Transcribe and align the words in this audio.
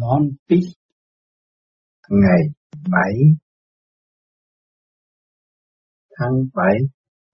Lon 0.00 0.22
Peace 0.48 0.72
ngày 2.08 2.42
7 2.72 3.02
tháng 6.18 6.32
7 6.54 6.66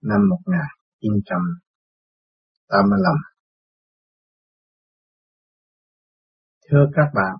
năm 0.01 0.29
1985. 0.29 3.15
Thưa 6.69 6.85
các 6.95 7.11
bạn, 7.13 7.35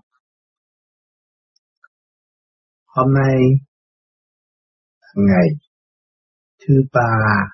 hôm 2.85 3.13
nay 3.13 3.35
ngày 5.15 5.47
thứ 6.59 6.73
ba 6.93 7.47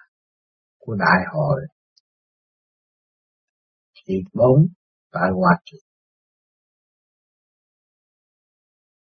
của 0.78 0.96
đại 0.96 1.26
hội. 1.34 1.62
Kỳ 3.94 4.14
bốn 4.34 4.68
tại 5.12 5.30
Hoa 5.36 5.60
Kỳ 5.66 5.87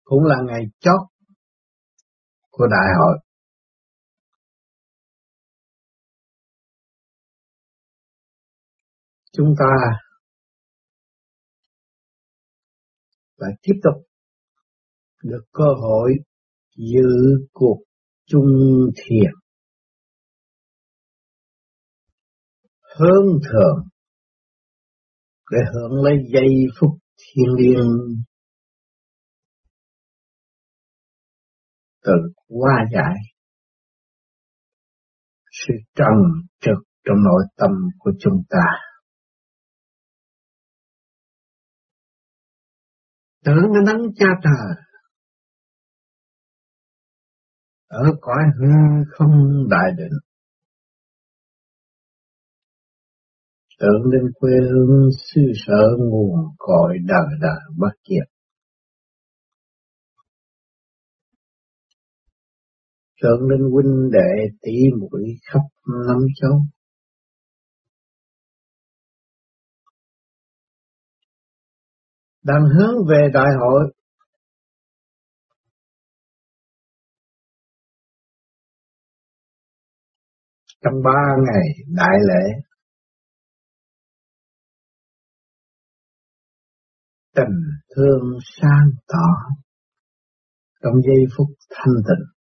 cũng 0.10 0.24
là 0.24 0.36
ngày 0.48 0.64
chót 0.80 1.02
của 2.50 2.68
đại 2.68 2.88
hội. 2.98 3.20
Chúng 9.32 9.54
ta 9.60 10.00
lại 13.38 13.52
tiếp 13.62 13.74
tục 13.84 14.08
được 15.24 15.44
cơ 15.52 15.66
hội 15.82 16.12
giữ 16.76 17.10
cuộc 17.54 17.78
chung 18.26 18.90
thiền 18.96 19.32
hơn 22.82 23.40
thường 23.52 23.88
để 25.52 25.58
hưởng 25.74 26.04
lấy 26.04 26.14
giây 26.34 26.50
phút 26.80 26.90
thiên 27.18 27.46
liêng 27.58 28.24
tự 32.04 32.14
qua 32.48 32.74
giải 32.94 33.16
sự 35.52 35.74
trần 35.96 36.16
trực 36.62 36.78
trong 37.04 37.18
nội 37.24 37.44
tâm 37.58 37.72
của 38.00 38.12
chúng 38.20 38.44
ta. 38.50 38.66
Tưởng 43.46 43.64
nó 43.74 43.82
nắng 43.94 44.02
cha 44.16 44.28
trời 44.44 44.84
ở 47.88 48.04
cõi 48.22 48.44
hư 48.60 48.74
không 49.12 49.68
đại 49.70 49.92
định. 49.98 50.20
Tưởng 53.80 54.12
đến 54.12 54.32
quê 54.40 54.52
hương 54.72 55.10
sư 55.18 55.42
sở 55.68 55.84
nguồn 55.98 56.56
cội 56.58 56.98
đời 57.08 57.28
đời 57.42 57.60
bất 57.78 57.94
diệt. 58.10 58.39
Trơn 63.22 63.48
lên 63.50 63.72
huynh 63.72 64.12
đệ 64.12 64.56
tỷ 64.62 64.72
muội 65.00 65.24
khắp 65.44 65.60
năm 66.08 66.18
châu. 66.42 66.62
Đang 72.44 72.64
hướng 72.78 72.96
về 73.10 73.28
đại 73.34 73.48
hội. 73.60 73.94
Trong 80.82 80.94
ba 81.04 81.22
ngày 81.46 81.68
đại 81.96 82.18
lễ, 82.28 82.62
tình 87.36 87.56
thương 87.96 88.40
sang 88.62 88.90
tỏ 89.08 89.56
trong 90.84 90.94
giây 91.02 91.26
phút 91.38 91.48
thanh 91.70 91.96
tịnh 92.08 92.39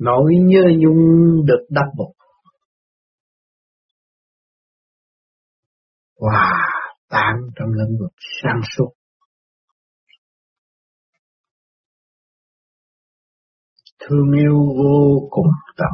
nỗi 0.00 0.32
nhớ 0.40 0.62
nhung 0.78 1.46
được 1.46 1.66
đắp 1.70 1.84
bục. 1.96 2.16
Hòa 6.16 6.68
tan 7.08 7.34
trong 7.56 7.68
lĩnh 7.68 7.98
vực 8.00 8.12
sáng 8.42 8.60
suốt. 8.76 8.92
Thương 14.00 14.32
yêu 14.38 14.54
vô 14.78 15.28
cùng 15.30 15.46
tận. 15.76 15.92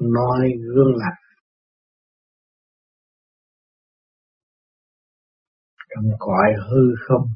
Nói 0.00 0.48
gương 0.74 0.96
lành. 0.96 1.20
Trong 5.88 6.04
cõi 6.18 6.52
hư 6.68 6.94
không 7.08 7.26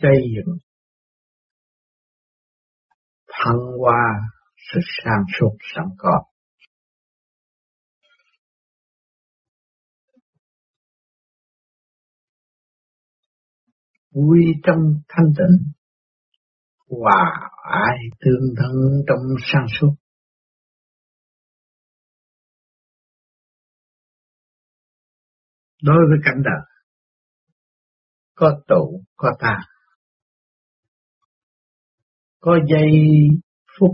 xây 0.00 0.16
dựng 0.36 0.58
thăng 3.28 3.78
hoa 3.80 4.20
sự 4.56 4.80
sang 5.04 5.24
suốt 5.38 5.56
sẵn 5.74 5.84
có. 5.98 6.22
Vui 14.10 14.40
trong 14.62 14.78
thanh 15.08 15.26
tịnh, 15.38 15.72
hòa 16.88 17.50
ai 17.62 17.96
tương 18.20 18.54
thân 18.56 18.72
trong 19.06 19.36
sang 19.52 19.66
suốt. 19.80 19.94
Đối 25.82 25.96
với 26.08 26.18
cảnh 26.24 26.42
đời, 26.44 26.64
có 28.34 28.62
tụ, 28.68 29.04
có 29.16 29.36
tàn 29.40 29.73
có 32.44 32.58
giây 32.68 32.90
phút 33.78 33.90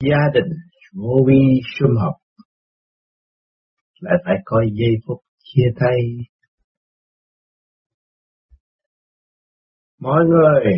gia 0.00 0.18
đình 0.34 0.52
vô 0.92 1.24
vi 1.26 1.40
sum 1.78 1.90
họp, 2.00 2.14
lại 4.00 4.14
phải 4.24 4.34
có 4.44 4.62
giây 4.74 4.94
phút 5.06 5.18
chia 5.44 5.70
tay. 5.80 5.98
Mọi 9.98 10.24
người, 10.24 10.72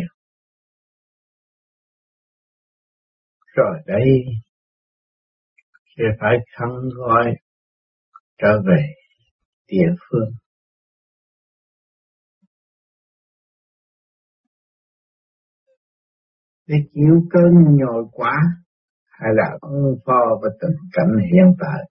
rồi 3.55 3.77
đây, 3.85 4.09
sẽ 5.97 6.03
phải 6.19 6.37
khăn 6.51 6.69
gọi 6.95 7.25
trở 8.37 8.61
về 8.67 8.83
địa 9.67 9.95
phương. 10.09 10.29
Để 16.69 16.75
chịu 16.93 17.27
cơn 17.29 17.53
nhồi 17.77 18.03
quá, 18.11 18.35
hay 19.07 19.29
là 19.33 19.57
ứng 19.61 19.95
phó 20.05 20.19
với 20.41 20.51
tình 20.61 20.77
cảnh 20.91 21.13
hiện 21.31 21.55
tại. 21.59 21.89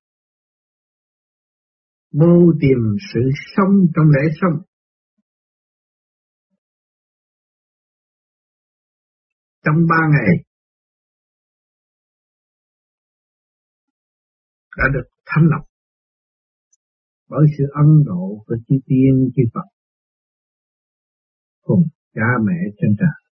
Mưu 2.13 2.53
tìm 2.61 2.79
sự 3.13 3.21
sống 3.57 3.87
trong 3.95 4.05
lễ 4.05 4.29
sống. 4.41 4.63
Trong 9.65 9.77
ba 9.89 10.01
ngày, 10.11 10.45
đã 14.77 14.85
được 14.95 15.09
thanh 15.27 15.45
lọc 15.51 15.69
bởi 17.29 17.47
sự 17.59 17.65
ân 17.75 18.05
độ 18.07 18.45
của 18.47 18.57
chư 18.69 18.77
tiên, 18.87 19.31
chư 19.37 19.43
Phật, 19.55 19.69
cùng 21.63 21.83
cha 22.15 22.29
mẹ 22.47 22.57
trên 22.79 22.97
trời. 22.99 23.28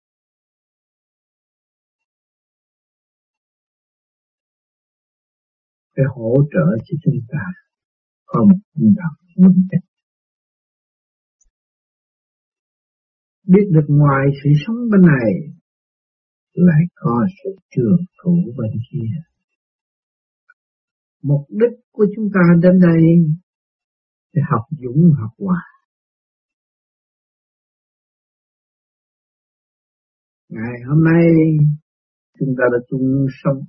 Để 5.97 6.03
hỗ 6.15 6.35
trợ 6.53 6.67
cho 6.85 6.97
chúng 7.05 7.21
ta 7.29 7.45
có 8.27 8.45
một 8.45 8.59
tinh 8.75 8.95
thần 8.99 9.45
vững 9.45 9.67
chắc. 9.71 9.83
Biết 13.47 13.67
được 13.71 13.87
ngoài 13.89 14.27
sự 14.45 14.51
sống 14.67 14.77
bên 14.91 15.01
này, 15.01 15.33
lại 16.53 16.83
có 16.95 17.27
sự 17.45 17.51
trường 17.71 17.99
thủ 18.23 18.37
bên 18.57 18.71
kia. 18.91 19.23
Mục 21.23 21.47
đích 21.49 21.81
của 21.93 22.07
chúng 22.17 22.29
ta 22.35 22.41
đến 22.63 22.81
đây 22.81 23.03
để 24.33 24.43
học 24.51 24.65
dũng, 24.71 25.13
học 25.21 25.31
hòa. 25.39 25.63
Ngày 30.49 30.81
hôm 30.89 31.05
nay, 31.05 31.25
chúng 32.39 32.55
ta 32.59 32.65
đã 32.73 32.79
chung 32.91 33.27
sống 33.45 33.65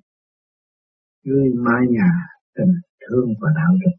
dưới 1.23 1.49
mái 1.55 1.81
nhà, 1.89 2.11
tình 2.55 2.73
thương 3.01 3.33
và 3.41 3.49
đạo 3.55 3.73
đức 3.85 3.91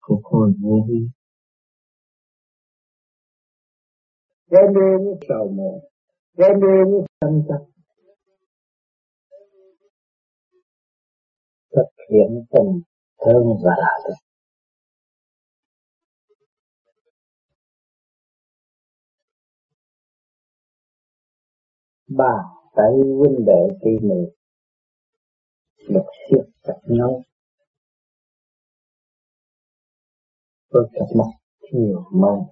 của 0.00 0.20
khôi 0.24 0.52
vô 0.62 0.86
vi. 0.88 1.08
Cho 4.50 4.58
đêm 4.74 5.00
sầu 5.28 5.48
một 5.48 5.80
cái 6.36 6.50
đêm 6.50 6.86
tâm 7.20 7.42
chấp 7.48 7.64
thực 11.76 12.04
hiện 12.10 12.44
tình 12.50 12.80
thương 13.26 13.44
và 13.64 13.70
đạo 13.78 13.98
đức 14.08 14.14
ba 22.18 22.34
tại 22.76 22.90
huynh 23.18 23.44
đệ 23.46 23.76
tỉ 23.80 23.90
mỉ 24.08 24.41
được 25.88 26.04
siết 26.28 26.44
chặt 26.62 26.78
nhau. 26.84 27.22
Với 30.70 30.84
cặp 30.92 31.08
mắt 31.16 31.30
chiều 31.72 32.04
mong, 32.12 32.46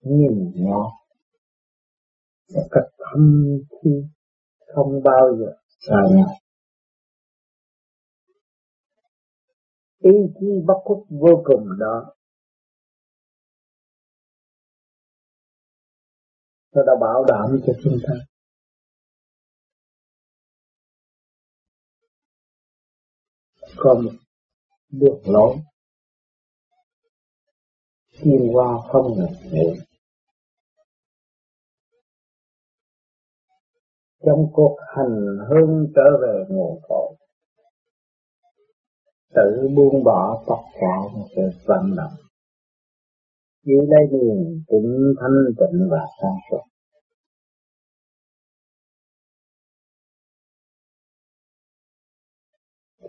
nhìn 0.00 0.52
nhau. 0.54 0.90
Một 2.54 2.68
cách 2.70 2.84
thâm 2.98 3.44
thi 3.70 3.90
không 4.74 5.02
bao 5.04 5.36
giờ 5.38 5.52
xa 5.80 5.96
nhau. 6.10 6.28
Ý 9.98 10.10
chí 10.40 10.46
bất 10.66 10.74
khuất 10.84 10.98
vô 11.08 11.42
cùng 11.44 11.68
đó. 11.78 12.14
Nó 16.74 16.82
đã 16.86 16.92
bảo 17.00 17.24
đảm 17.24 17.60
cho 17.66 17.72
chúng 17.84 17.98
ta 18.06 18.31
có 23.76 23.94
một 23.94 24.10
bước 24.90 25.18
lối 25.24 25.56
xuyên 28.12 28.52
qua 28.52 28.78
không 28.92 29.14
ngừng 29.16 29.52
nghỉ 29.52 29.80
trong 34.26 34.46
cuộc 34.52 34.76
hành 34.96 35.38
hương 35.48 35.92
trở 35.94 36.18
về 36.22 36.44
nguồn 36.48 36.80
cội 36.88 37.16
tự 39.34 39.68
buông 39.76 40.04
bỏ 40.04 40.44
tất 40.48 40.62
cả 40.80 40.96
những 41.14 41.26
sự 41.36 41.58
vận 41.66 41.96
động. 41.96 42.12
Giữ 43.62 43.74
lấy 43.88 44.00
niềm 44.10 44.64
tĩnh 44.68 45.14
thanh 45.20 45.54
tịnh 45.58 45.88
và 45.90 46.06
sáng 46.22 46.36
suốt. 46.50 46.71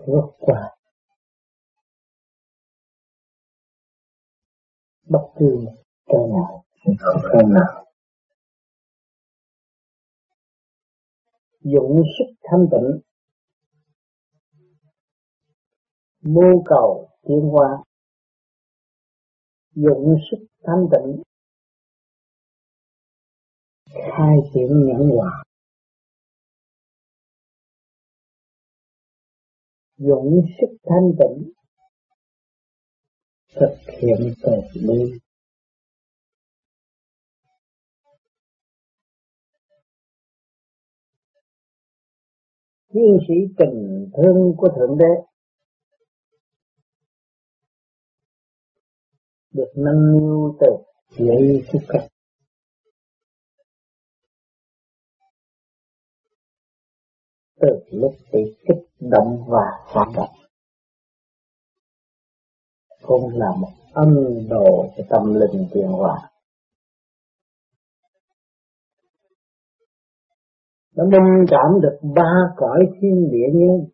Vượt 0.07 0.35
qua 0.39 0.75
bất 5.13 5.27
cứ 5.35 5.65
cái 6.05 6.21
nào. 6.33 6.63
Khăn 7.31 7.53
nào. 7.53 7.85
Dụng 11.59 12.03
sức 12.17 12.33
thanh 12.43 12.67
tịnh. 12.71 13.01
Mưu 16.21 16.63
cầu 16.65 17.09
tiến 17.27 17.49
hóa. 17.51 17.83
Dụng 19.75 20.15
sức 20.31 20.45
thanh 20.63 20.87
tịnh. 20.91 21.23
Khai 23.85 24.35
triển 24.53 24.85
nhẫn 24.87 25.09
hòa 25.09 25.43
dụng 29.97 30.45
sức 30.61 30.77
thanh 30.83 31.11
tịnh, 31.19 31.51
thực 33.55 33.75
hiện 33.87 34.33
từ 34.43 34.51
bi. 34.87 35.19
Chiến 42.93 43.17
sĩ 43.27 43.33
tình 43.57 44.09
thương 44.17 44.53
của 44.57 44.69
thượng 44.75 44.97
đế 44.97 45.33
được 49.51 49.71
nâng 49.75 50.11
niu 50.17 50.57
từ 50.59 50.67
giây 51.17 51.63
phút 51.71 51.81
cách 51.87 52.07
từ 57.61 57.67
lúc 57.91 58.13
bị 58.33 58.55
kích 58.67 58.92
động 59.11 59.45
và 59.47 59.85
phản 59.93 60.07
động. 60.15 60.35
Cũng 63.01 63.29
là 63.33 63.47
một 63.59 63.71
ân 63.93 64.09
đồ 64.49 64.85
cho 64.97 65.03
tâm 65.09 65.33
linh 65.33 65.67
tiến 65.73 65.87
hóa 65.87 66.29
nó 70.95 71.03
minh 71.05 71.45
cảm 71.49 71.81
được 71.81 71.99
ba 72.15 72.33
cõi 72.57 72.79
thiên 73.01 73.29
địa 73.31 73.47
nhân 73.53 73.89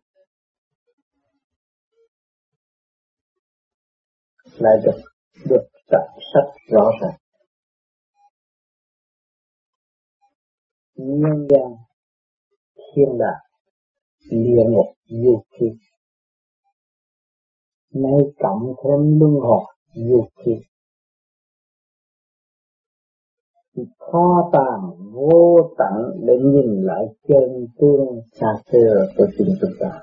lại 4.58 4.74
được 4.84 5.00
được 5.48 5.68
tập 5.90 6.06
sách 6.34 6.54
rõ 6.72 6.90
ràng. 7.02 7.18
Nhân 10.94 11.48
gian 11.50 11.72
thiên 12.76 13.18
đàng 13.18 13.49
địa 14.30 14.64
ngục 14.68 14.86
vô 15.24 15.44
khí. 15.50 15.66
Nay 17.94 18.20
cộng 18.38 18.74
thêm 18.84 19.20
luân 19.20 19.32
hồi 19.32 19.64
du 19.94 20.28
khí. 20.36 20.52
Kho 23.98 24.50
tàng 24.52 25.12
vô 25.12 25.70
tận 25.78 26.26
để 26.26 26.34
nhìn 26.42 26.82
lại 26.82 27.04
chân 27.28 27.66
tương 27.78 28.20
xa 28.32 28.46
xưa 28.72 29.06
của 29.16 29.26
chính 29.38 29.56
chúng 29.60 29.70
ta. 29.80 30.00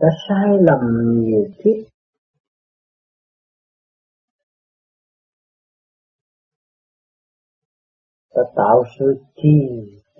Đã 0.00 0.08
sai 0.28 0.48
lầm 0.60 0.80
nhiều 1.20 1.44
kiếp 1.64 1.97
đã 8.38 8.44
tạo 8.56 8.84
sự 8.98 9.24
trì 9.36 9.58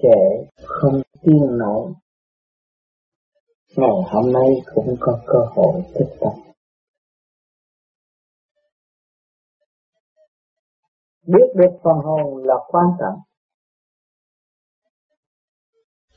trệ, 0.02 0.20
không 0.66 1.02
tin 1.22 1.58
nổi. 1.58 1.92
Ngày 3.76 3.90
hôm 4.06 4.32
nay 4.32 4.48
cũng 4.74 4.96
có 5.00 5.20
cơ 5.26 5.38
hội 5.54 5.82
thức 5.94 6.06
tập. 6.20 6.32
Biết 11.26 11.48
được 11.54 11.78
phần 11.82 11.96
hồn 12.04 12.44
là 12.44 12.54
quan 12.68 12.86
trọng. 13.00 13.20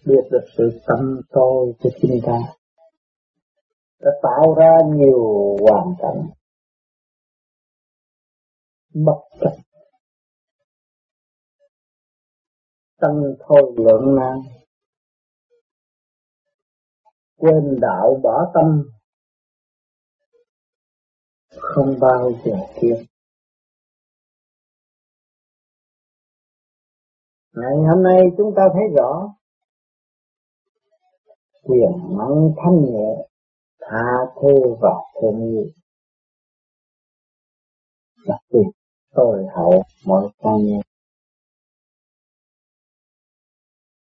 Biết 0.06 0.30
được 0.32 0.46
sự 0.58 0.80
tâm 0.88 1.22
tôi 1.30 1.74
của 1.84 1.90
chúng 2.02 2.20
ta. 2.26 2.38
Đã 4.00 4.12
tạo 4.24 4.56
ra 4.58 4.78
nhiều 4.96 5.56
hoàn 5.62 5.96
cảnh. 6.02 6.30
Bất 8.94 9.22
chấp 9.42 9.71
tăng 13.02 13.22
thôi 13.40 13.74
lượng 13.78 14.16
nan 14.16 14.42
quên 17.38 17.78
đạo 17.82 18.20
bỏ 18.24 18.52
tâm. 18.54 18.84
Không 21.50 22.00
bao 22.00 22.32
giờ 22.46 22.54
tiến 22.82 23.06
ngày 27.54 27.76
hôm 27.90 28.04
nay 28.04 28.18
chúng 28.38 28.54
ta 28.56 28.64
thấy 28.74 28.84
rõ 28.98 29.36
quyền 31.64 31.92
năng 32.18 32.54
thanh 32.58 32.86
nhẹ, 32.86 33.28
tha 33.82 34.06
thứ 34.42 34.76
và 34.82 34.94
thương 35.22 35.40
yêu. 35.42 35.66
Đặc 38.28 38.40
biệt 38.54 38.70
tôi 39.14 39.46
hậu 39.56 39.84
mọi 40.06 40.30
con 40.38 40.66
nhân 40.66 40.82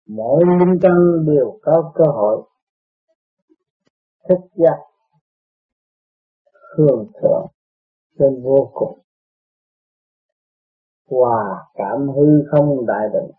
mỗi 0.08 0.44
linh 0.60 0.80
căn 0.82 1.26
đều 1.28 1.60
có 1.62 1.92
cơ 1.96 2.04
hội. 2.06 2.50
Thức 4.30 4.40
giác, 4.56 4.78
hương 6.78 7.12
thượng 7.22 7.48
trên 8.20 8.44
vô 8.44 8.72
cùng. 8.74 9.00
Hòa 11.10 11.66
cảm 11.74 12.08
hư 12.08 12.44
không 12.52 12.86
đại 12.88 13.08
định. 13.14 13.32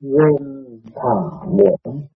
Gồm 0.00 0.42
thần 0.94 1.56
điển 1.56 2.06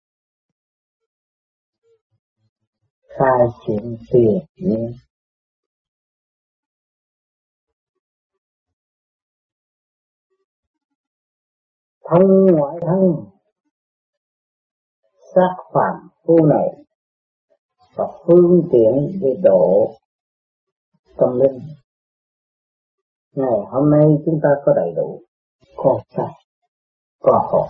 khai 3.19 3.47
triển 3.67 3.97
tiền 4.13 4.39
nhiên. 4.57 4.93
Thân 12.09 12.47
ngoại 12.53 12.77
thân. 12.81 13.25
Xác 15.35 15.57
phạm 15.73 16.09
phu 16.25 16.47
này. 16.47 16.85
Và 17.95 18.05
phương 18.27 18.69
tiện 18.73 19.21
để 19.23 19.41
độ 19.43 19.95
tâm 21.17 21.41
linh. 21.41 21.61
Ngày 23.33 23.61
hôm 23.67 23.91
nay 23.91 24.05
chúng 24.25 24.41
ta 24.43 24.49
có 24.65 24.73
đầy 24.77 24.93
đủ 24.97 25.21
có 25.77 26.01
sạch, 26.17 26.33
có 27.21 27.49
hồn. 27.51 27.69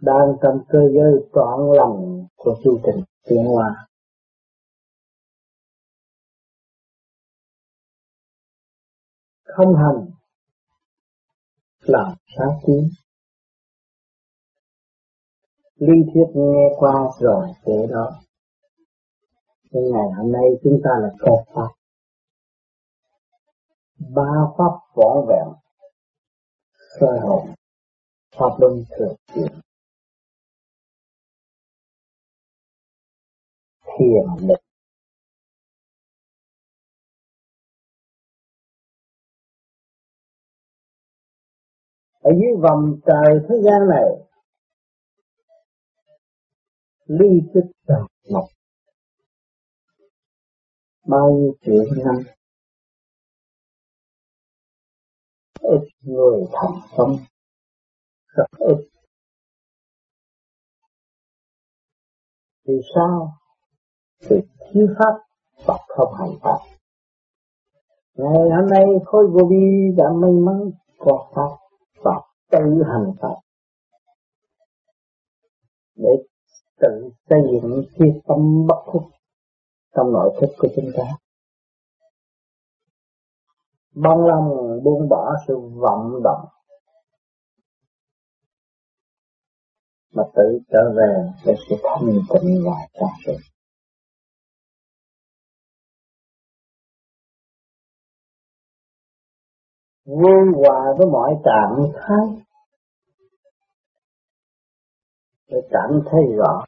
Đang 0.00 0.36
trong 0.42 0.58
cơ 0.68 0.78
giới 0.94 1.12
trọn 1.34 1.60
lành 1.76 2.26
của 2.36 2.56
chu 2.64 2.80
trình 2.84 3.04
tiến 3.28 3.44
hóa. 3.44 3.86
Không 9.44 9.74
hành 9.76 10.10
làm 11.86 12.12
sáng 12.36 12.58
kiến 12.66 12.90
lý 15.76 15.94
thuyết 16.14 16.26
nghe 16.34 16.68
qua 16.78 17.10
rồi 17.20 17.48
thế 17.64 17.86
đó. 17.90 18.20
Nhưng 19.70 19.92
ngày 19.92 20.08
hôm 20.16 20.32
nay 20.32 20.44
chúng 20.62 20.80
ta 20.84 20.90
là 21.02 21.08
có 21.20 21.44
pháp 21.54 21.68
ba 23.98 24.32
pháp 24.58 24.72
võ 24.94 25.24
vẹn 25.28 25.48
soi 27.00 27.18
hồn, 27.20 27.54
pháp 28.36 28.50
luân 28.58 28.84
thường 28.98 29.16
chuyển. 29.34 29.60
Thiền 33.98 34.48
định. 34.48 34.63
Ở 42.24 42.30
dưới 42.40 42.52
vòng 42.62 43.00
trời 43.06 43.40
thế 43.48 43.54
gian 43.64 43.88
này, 43.88 44.08
ly 47.06 47.40
tích 47.54 47.70
tràn 47.88 48.02
ngọc. 48.24 48.44
Bao 51.06 51.30
nhiêu 51.30 51.52
triệu 51.60 51.84
năm, 52.04 52.16
ít 55.60 55.88
người 56.00 56.40
thành 56.52 56.80
công 56.96 57.16
rất 58.26 58.46
ít. 58.58 58.88
Vì 62.66 62.74
sao? 62.94 63.32
Vì 64.28 64.36
thiếu 64.72 64.88
pháp 64.98 65.14
và 65.66 65.78
không 65.88 66.14
hành 66.18 66.38
pháp. 66.42 66.58
Ngày 68.14 68.50
hôm 68.56 68.70
nay 68.70 68.84
khôi 69.04 69.26
vô 69.32 69.48
vi 69.50 69.96
đã 69.96 70.04
may 70.22 70.30
mắn 70.30 70.70
có 70.98 71.30
pháp 71.34 71.63
tự 72.54 72.82
hành 72.92 73.12
Phật 73.20 73.40
để 75.96 76.10
tự 76.76 77.10
xây 77.28 77.38
dựng 77.52 77.82
cái 77.98 78.08
tâm 78.28 78.66
bất 78.68 78.82
khuất 78.86 79.02
trong 79.96 80.12
nội 80.12 80.36
thức 80.40 80.54
của 80.58 80.68
chúng 80.76 80.90
ta. 80.96 81.04
Bằng 83.94 84.26
lòng 84.26 84.48
buông 84.84 85.08
bỏ 85.08 85.32
sự 85.46 85.54
vọng 85.58 86.20
động 86.24 86.48
mà 90.14 90.22
tự 90.36 90.58
trở 90.68 90.92
về 90.96 91.30
với 91.44 91.54
sự 91.68 91.76
thanh 91.82 92.18
tịnh 92.30 92.64
và 92.66 92.86
sáng 93.00 93.16
sự 93.26 93.32
vui 100.04 100.42
hòa 100.56 100.94
với 100.98 101.06
mọi 101.12 101.34
trạng 101.44 101.92
thái. 101.94 102.43
Để 105.54 105.60
cảm 105.70 106.00
thấy 106.10 106.22
rõ. 106.36 106.64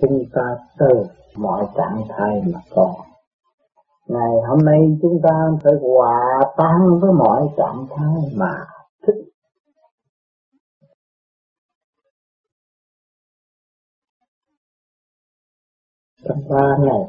Chúng 0.00 0.24
ta 0.34 0.56
từ 0.78 1.06
mọi 1.36 1.66
trạng 1.76 2.02
thái 2.08 2.42
mà 2.52 2.60
có 2.70 2.94
ngày 4.06 4.30
hôm 4.48 4.58
nay 4.64 4.78
chúng 5.02 5.20
ta 5.22 5.30
phải 5.64 5.72
hòa 5.82 6.40
tan 6.56 7.00
với 7.00 7.12
mọi 7.12 7.48
trạng 7.56 7.86
thái 7.90 8.14
mà 8.36 8.66
thích. 9.06 9.24
Trong 16.24 16.38
ba 16.50 16.76
ngày, 16.80 17.04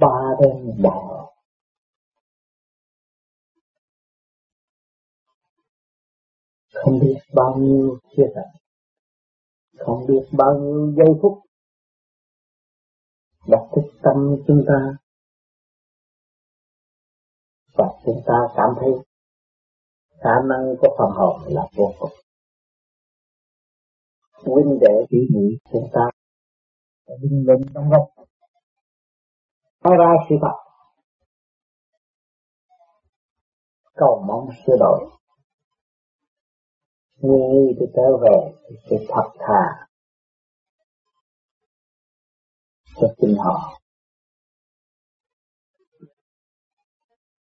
ba 0.00 0.36
đêm 0.40 0.82
đại 0.82 1.16
không 6.72 6.98
biết 7.00 7.18
bao 7.34 7.54
nhiêu 7.54 7.98
chưa 8.16 8.24
thật 8.34 8.65
không 9.78 10.06
biết 10.08 10.22
bao 10.38 10.58
nhiêu 10.58 10.94
giây 10.96 11.14
phút 11.22 11.46
đặt 13.46 13.62
thức 13.76 13.82
tâm 14.02 14.36
chúng 14.46 14.64
ta. 14.68 14.96
Và 17.74 17.84
chúng 18.04 18.22
ta 18.26 18.34
cảm 18.56 18.70
thấy 18.80 18.90
khả 20.10 20.34
năng 20.48 20.74
của 20.80 20.96
phần 20.98 21.10
hồn 21.10 21.40
là 21.46 21.62
vô 21.76 21.92
cùng. 21.98 22.10
Huynh 24.32 24.78
đệ 24.80 25.06
chỉ 25.10 25.18
nghĩ 25.34 25.58
chúng 25.72 25.88
ta 25.92 26.00
đứng 27.20 27.44
lên 27.46 27.56
trong 27.74 27.90
gốc. 27.90 28.26
Nói 29.84 29.94
ra 29.98 30.12
sự 30.28 30.34
thật. 30.42 30.56
Cầu 33.94 34.24
mong 34.26 34.48
sửa 34.66 34.76
đổi 34.80 35.15
nguyện 37.20 37.76
tôi 37.78 37.88
trở 37.96 38.16
về 38.22 38.52
thì 38.68 38.76
tôi 38.90 39.06
thật 39.08 39.30
thà 39.38 39.86
cho 42.96 43.14
chính 43.20 43.36
họ. 43.38 43.78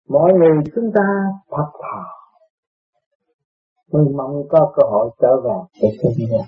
Mọi 0.09 0.33
người 0.33 0.63
chúng 0.75 0.91
ta 0.95 1.01
thật 1.49 1.71
thà. 1.81 2.03
Mình 3.91 4.17
mong 4.17 4.43
có 4.49 4.73
cơ 4.75 4.83
hội 4.91 5.09
trở 5.21 5.41
về 5.43 5.81
để 5.81 5.97
sinh 6.01 6.29
ra 6.31 6.47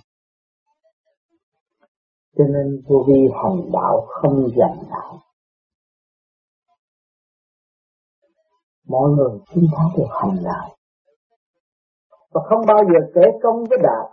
cho 2.38 2.44
nên 2.48 2.82
vô 2.88 3.06
vi 3.08 3.20
hành 3.44 3.72
đạo 3.74 4.06
không 4.10 4.48
dành 4.58 4.90
lại 4.90 5.16
mọi 8.88 9.10
người 9.10 9.40
chúng 9.54 9.68
ta 9.76 9.84
được 9.98 10.08
hành 10.10 10.44
đạo 10.44 10.79
và 12.34 12.42
không 12.50 12.66
bao 12.68 12.78
giờ 12.84 13.12
kể 13.16 13.22
công 13.44 13.64
với 13.70 13.78
đạo 13.84 14.10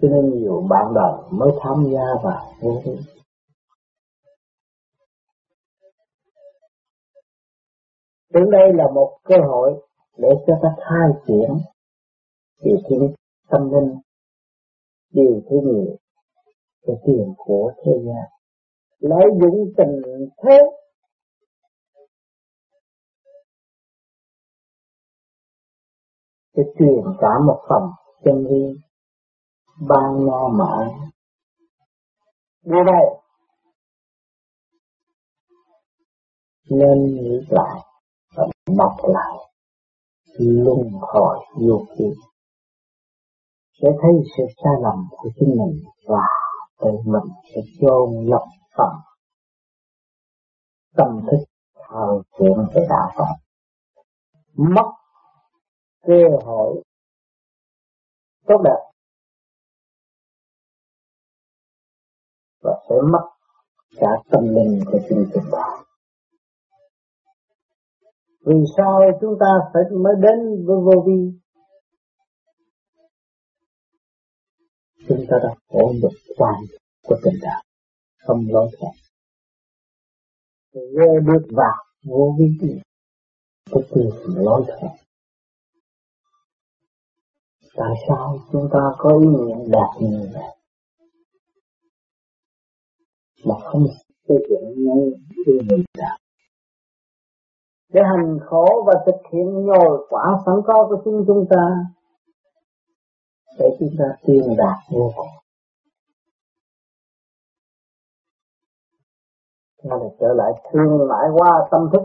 cho 0.00 0.08
nên 0.08 0.30
nhiều 0.30 0.66
bạn 0.70 0.86
đời 0.94 1.12
mới 1.30 1.50
tham 1.60 1.84
gia 1.92 2.06
vào 2.22 2.52
vô 2.60 2.80
vi 2.84 2.98
Đến 8.34 8.50
đây 8.50 8.72
là 8.74 8.84
một 8.94 9.18
cơ 9.24 9.36
hội 9.48 9.82
để 10.16 10.28
cho 10.46 10.58
ta 10.62 10.68
khai 10.76 11.08
triển 11.26 11.58
điều 12.64 12.76
thiên 12.88 13.14
tâm 13.50 13.70
linh, 13.72 13.94
điều 15.12 15.42
thứ 15.50 15.56
nhiều 15.64 15.96
cái 16.86 16.96
tiền 17.06 17.34
của 17.36 17.72
thế 17.84 17.92
gian. 18.06 18.24
Lợi 18.98 19.24
dụng 19.40 19.72
tình 19.76 20.02
thế 20.44 20.58
sẽ 26.58 26.64
truyền 26.78 27.04
cả 27.20 27.28
một 27.46 27.60
phần 27.68 27.82
chân 28.24 28.46
lý 28.46 28.80
ban 29.88 30.26
no 30.26 30.48
mãi. 30.48 30.94
Như 32.62 32.78
vậy, 32.86 33.20
nên 36.70 37.04
nghĩ 37.04 37.40
lại 37.48 37.80
và 38.36 38.44
mọc 38.76 38.96
lại 39.02 39.36
luân 40.38 40.90
hồi 41.00 41.38
vô 41.54 41.86
kỳ 41.98 42.04
sẽ 43.82 43.88
thấy 44.02 44.12
sự 44.36 44.44
sai 44.64 44.72
lầm 44.82 45.08
của 45.10 45.30
chính 45.40 45.48
mình 45.48 45.80
và 46.06 46.26
tự 46.80 46.90
mình 47.04 47.32
sẽ 47.54 47.60
chôn 47.80 48.26
lấp 48.26 48.42
phần 48.76 48.92
tâm 50.96 51.26
thức 51.30 51.44
thao 51.74 52.22
chuyện 52.38 52.58
về 52.74 52.86
đạo 52.88 53.10
Phật 53.16 53.34
mất 54.56 54.97
cơ 56.02 56.22
hội 56.44 56.82
tốt 58.46 58.62
đẹp. 58.64 58.82
Và 62.62 62.72
sẽ 62.88 62.94
mất 63.12 63.28
cả 63.96 64.08
tâm 64.30 64.42
linh 64.44 64.80
của 64.86 64.98
chính 65.08 65.30
chúng 65.34 65.44
ta. 65.52 65.84
Vì 68.46 68.54
sao 68.76 69.00
chúng 69.20 69.34
ta 69.40 69.46
phải 69.72 69.82
mới 69.90 70.14
đến 70.22 70.66
với 70.66 70.76
vô 70.84 71.04
vi? 71.06 71.38
Chúng 75.08 75.24
ta 75.30 75.36
đã 75.42 75.54
có 75.68 75.92
được 76.02 76.34
quan 76.36 76.54
của 77.02 77.16
tình 77.24 77.34
đạo. 77.42 77.62
Không 78.18 78.46
lối 78.48 78.70
thoát. 78.78 78.92
Vừa 80.72 81.20
bước 81.26 81.46
vào 81.50 81.84
vô 82.04 82.36
vi 82.38 82.80
có 83.70 83.80
tìm 83.94 84.34
lối 84.36 84.64
thoát 84.66 85.07
tại 87.78 87.94
sao 88.08 88.38
chúng 88.52 88.68
ta 88.72 88.78
có 88.98 89.10
ý 89.10 89.26
niệm 89.26 89.70
đạt 89.70 89.90
nhiều 90.00 90.30
này 90.34 90.56
mà 93.44 93.54
không 93.64 93.86
xây 94.28 94.38
dựng 94.50 94.74
ngay 94.76 95.12
yêu 95.46 95.60
mình 95.68 95.84
đạo 95.98 96.18
để 97.92 98.00
hành 98.04 98.38
khổ 98.46 98.84
và 98.86 98.94
thực 99.06 99.32
hiện 99.32 99.66
nhồi 99.66 100.06
quả 100.10 100.24
sẵn 100.46 100.54
có 100.66 100.86
của 100.88 101.02
chính 101.04 101.24
chúng 101.26 101.46
ta 101.50 101.84
để 103.58 103.66
chúng 103.78 103.88
ta 103.98 104.04
tiên 104.26 104.56
đạt 104.58 104.78
vô 104.90 105.12
cùng. 105.16 105.28
Nó 109.84 109.96
là 109.96 110.08
trở 110.20 110.34
lại 110.34 110.52
thương 110.72 111.08
lại 111.08 111.28
qua 111.34 111.68
tâm 111.70 111.88
thức, 111.92 112.02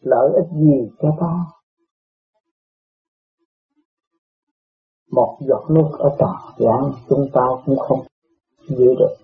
lợi 0.00 0.32
ích 0.34 0.50
gì 0.52 0.90
cho 1.02 1.08
ta? 1.20 1.61
Một 5.12 5.38
giọt 5.40 5.64
nước 5.68 5.90
ở 5.98 6.16
tà 6.18 6.32
giảng 6.58 6.92
chúng 7.08 7.28
ta 7.32 7.42
cũng 7.66 7.78
không 7.78 8.00
giữ 8.68 8.94
được. 8.98 9.16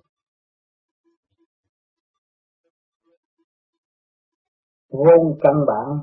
Vốn 4.90 5.38
căn 5.40 5.64
bản, 5.66 5.98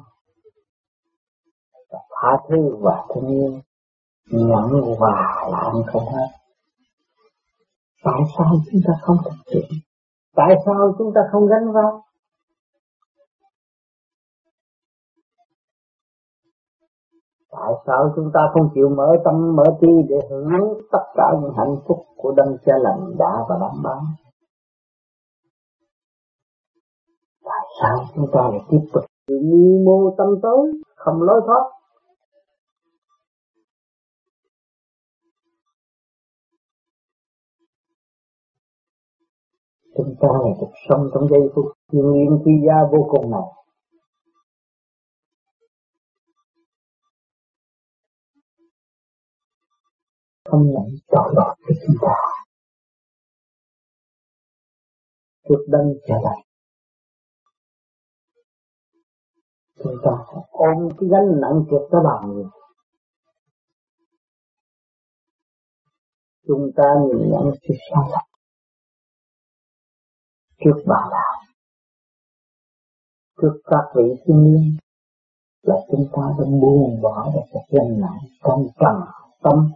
tha 1.92 2.30
thứ 2.50 2.76
và 2.80 3.06
thương 3.14 3.28
yêu 3.28 3.60
nhận 4.32 4.96
hòa 4.98 5.48
làm 5.52 5.74
không 5.88 6.06
hết. 6.06 6.28
Tại 8.04 8.22
sao 8.38 8.56
chúng 8.72 8.82
ta 8.88 8.94
không 9.02 9.18
thực 9.26 9.54
hiện? 9.54 9.66
Tại 10.36 10.56
sao 10.66 10.96
chúng 10.98 11.12
ta 11.16 11.22
không 11.32 11.48
gánh 11.48 11.72
vác? 11.74 11.94
Tại 17.56 17.74
sao 17.88 18.14
chúng 18.16 18.32
ta 18.34 18.40
không 18.54 18.70
chịu 18.74 18.90
mở 18.90 19.08
tâm, 19.26 19.56
mở 19.56 19.64
trí 19.82 19.88
để 20.10 20.16
hưởng 20.30 20.80
tất 20.92 21.04
cả 21.16 21.34
những 21.42 21.54
hạnh 21.58 21.76
phúc 21.88 21.98
của 22.18 22.32
đấng 22.38 22.58
cha 22.66 22.74
lành 22.82 23.18
đã 23.18 23.32
và 23.50 23.56
đảm 23.62 23.84
bảo 23.84 24.02
tại 27.46 27.66
sao 27.82 28.06
chúng 28.16 28.28
ta 28.34 28.42
lại 28.42 28.60
tiếp 28.70 28.80
tục 28.94 29.04
mưu 29.28 29.84
mô 29.86 30.16
tâm 30.18 30.28
tối, 30.42 30.72
không 30.96 31.22
lối 31.22 31.42
thoát? 31.48 31.64
Chúng 39.98 40.16
ta 40.22 40.28
là 40.28 40.50
cuộc 40.60 40.72
sống 40.90 41.10
trong 41.14 41.28
giây 41.30 41.42
phút 41.56 41.66
thiên 41.92 42.12
nhiên 42.12 42.40
quý 42.46 42.52
giá 42.68 42.74
vô 42.92 43.08
cùng 43.10 43.32
này. 43.32 43.65
Không 50.46 50.64
nhận 50.72 50.88
trọn 51.12 51.34
lọt 51.36 51.58
cái 51.68 51.78
chúng 51.88 51.96
ta 52.02 52.16
trước 55.50 55.66
đấng 55.68 55.94
trở 56.08 56.16
lại. 56.24 56.46
Chúng 59.84 59.96
ta 60.04 60.12
ôm 60.52 60.90
cái 61.00 61.10
gánh 61.12 61.42
nặng 61.42 61.66
trước 61.70 61.88
tới 61.92 62.02
bao 62.04 62.28
nhiêu 62.28 62.50
chúng 66.48 66.72
ta 66.76 66.84
nhìn 67.08 67.32
nhận 67.32 67.44
sự 67.62 67.74
sai 67.90 68.04
lầm 68.12 68.26
trước 70.64 70.84
bà 70.88 71.10
đạo 71.12 71.36
trước 73.42 73.62
các 73.66 73.86
vị 73.96 74.04
thiên 74.26 74.44
liêng 74.44 74.78
là 75.62 75.76
chúng 75.92 76.06
ta 76.12 76.22
đã 76.38 76.46
buông 76.62 77.02
bỏ 77.02 77.32
được 77.34 77.42
cái 77.54 77.64
gánh 77.72 78.02
nặng 78.02 78.20
trong 78.44 78.68
trần 78.80 79.02
tâm. 79.44 79.72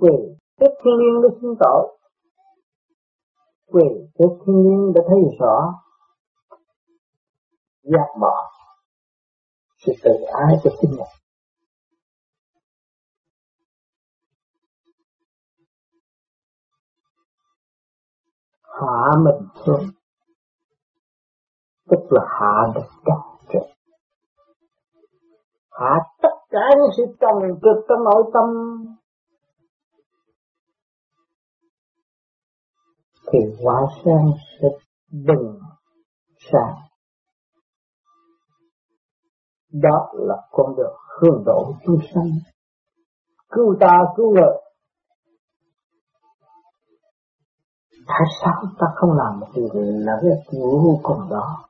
Quyền 0.00 0.38
trước 0.60 0.72
thiên 0.84 0.94
nhiên 0.98 1.22
để 1.22 1.28
xin 1.40 1.50
tội 1.60 1.98
quyền 3.72 4.10
trước 4.18 4.32
thiên 4.46 4.62
nhiên 4.62 4.92
để 4.94 5.00
thấy 5.08 5.18
rõ. 5.40 5.74
Giác 7.82 8.08
bỏ. 8.20 8.50
Sự 9.86 9.92
tự 10.02 10.10
ái 10.32 10.56
của 10.64 10.70
chính 10.80 10.90
mình. 10.90 11.00
Hạ 18.62 19.10
mình 19.24 19.48
xuống. 19.66 19.86
Tức 21.90 21.98
là 22.10 22.22
hạ 22.28 22.72
được 22.74 22.88
cả 23.04 23.14
trời 23.48 23.74
hạ 25.70 25.98
tất 26.22 26.28
cả 26.50 26.60
những 26.76 26.90
sự 26.96 27.02
trần 27.20 27.34
trực 27.62 27.84
trong 27.88 28.04
nội 28.04 28.30
tâm. 28.34 28.44
Thì 33.32 33.38
hóa 33.64 33.80
sáng 34.04 34.30
sẽ 34.60 34.68
bừng 35.10 35.58
sáng. 36.52 36.74
Đó 39.72 40.12
là 40.12 40.34
con 40.50 40.76
đường 40.76 40.96
hướng 41.20 41.44
độ 41.46 41.72
chúng 41.86 41.98
sanh. 42.14 42.30
Cứu 43.50 43.76
ta, 43.80 43.98
cứu 44.16 44.34
người. 44.34 44.54
Tại 48.06 48.26
sao 48.42 48.62
ta 48.78 48.86
không 48.94 49.10
làm 49.12 49.40
một 49.40 49.46
điều 49.54 49.68
là 49.74 50.12
cái 50.22 50.30
vô 50.60 51.00
cùng 51.02 51.30
đó? 51.30 51.64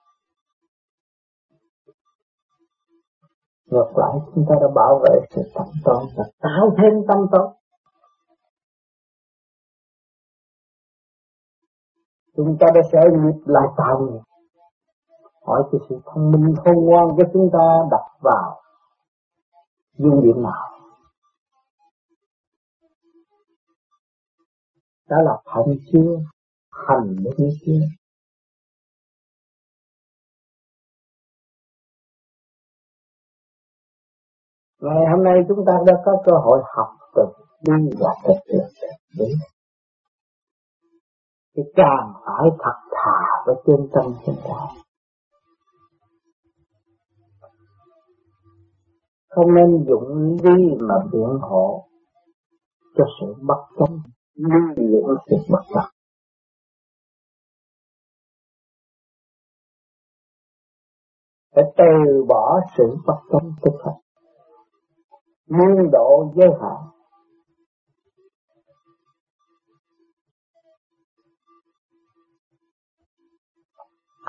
Ngược 3.67 3.93
lại, 3.97 4.13
chúng 4.35 4.45
ta 4.49 4.55
đã 4.61 4.67
bảo 4.75 5.01
vệ 5.05 5.21
sự 5.31 5.43
tâm 5.55 5.67
tốt 5.85 6.03
và 6.17 6.25
tạo 6.41 6.71
thêm 6.77 6.93
tâm 7.09 7.19
tốt 7.33 7.55
chúng 12.39 12.57
ta 12.61 12.67
đã 12.75 12.81
sẽ 12.93 12.99
nghiệp 13.13 13.39
lại 13.47 13.67
tạo 13.77 13.99
nghiệp 14.01 14.21
hỏi 15.47 15.63
cái 15.73 15.81
sự 15.89 16.01
thông 16.05 16.31
minh 16.31 16.55
khôn 16.65 16.75
ngoan 16.85 17.09
của 17.17 17.23
chúng 17.33 17.51
ta 17.53 17.79
đặt 17.91 18.05
vào 18.21 18.61
dung 19.97 20.23
điểm 20.23 20.43
nào? 20.43 20.69
Đó 25.09 25.17
là 25.23 25.33
hạnh 25.47 25.77
chưa? 25.93 26.17
Hành 26.71 27.17
đúng 27.25 27.51
chưa? 27.67 27.81
Ngày 34.81 35.07
hôm 35.11 35.25
nay 35.25 35.35
chúng 35.49 35.65
ta 35.67 35.73
đã 35.87 35.93
có 36.05 36.23
cơ 36.27 36.33
hội 36.33 36.63
học 36.77 36.89
từ 37.15 37.23
đi 37.61 37.91
và 38.01 38.15
thực 38.25 38.39
hiện 38.53 38.67
đúng 39.19 39.29
thì 41.59 41.65
càng 41.77 42.13
phải 42.27 42.51
thật 42.59 42.79
thà 42.91 43.21
với 43.47 43.55
chân 43.67 43.89
tâm 43.93 44.15
chúng 44.27 44.37
ta 44.45 44.83
không 49.29 49.55
nên 49.55 49.85
dụng 49.89 50.39
lý 50.43 50.77
mà 50.81 50.95
biện 51.13 51.39
hộ 51.41 51.89
cho 52.97 53.05
sự 53.21 53.35
bất 53.43 53.65
công 53.77 53.99
nuôi 54.39 54.77
dưỡng 54.77 55.17
sự 55.31 55.37
bất 55.49 55.63
công 55.75 55.91
phải 61.55 61.65
từ 61.77 62.25
bỏ 62.29 62.61
sự 62.77 62.85
bất 63.07 63.19
công 63.29 63.53
thực 63.63 63.79
hành 63.85 64.01
nguyên 65.47 65.91
độ 65.93 66.33
giới 66.37 66.49
hạn 66.61 66.98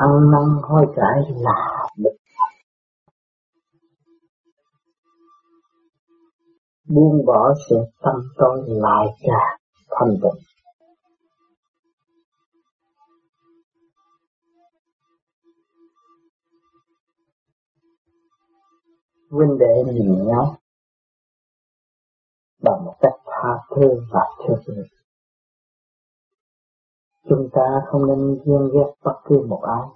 ăn 0.06 0.32
năn 0.32 0.62
hối 0.64 0.86
cải 0.96 1.20
là 1.36 1.88
một 1.98 2.16
buông 6.88 7.26
bỏ 7.26 7.54
sự 7.70 7.76
tâm 8.02 8.16
tôi 8.38 8.64
lại 8.68 9.06
cả 9.22 9.58
thanh 9.90 10.16
tịnh. 10.22 10.44
Huynh 19.32 19.58
đệ 19.60 19.94
nhìn 19.94 20.28
nhau 20.28 20.56
bằng 22.64 22.86
một 22.86 22.96
cách 23.02 23.14
tha 23.26 23.50
thứ 23.76 23.88
và 24.12 24.22
thương 24.48 24.76
yêu 24.76 24.99
chúng 27.30 27.50
ta 27.54 27.82
không 27.88 28.08
nên 28.08 28.40
ghen 28.46 28.70
ghét 28.74 28.94
bất 29.04 29.22
cứ 29.26 29.46
một 29.48 29.62
ai. 29.64 29.88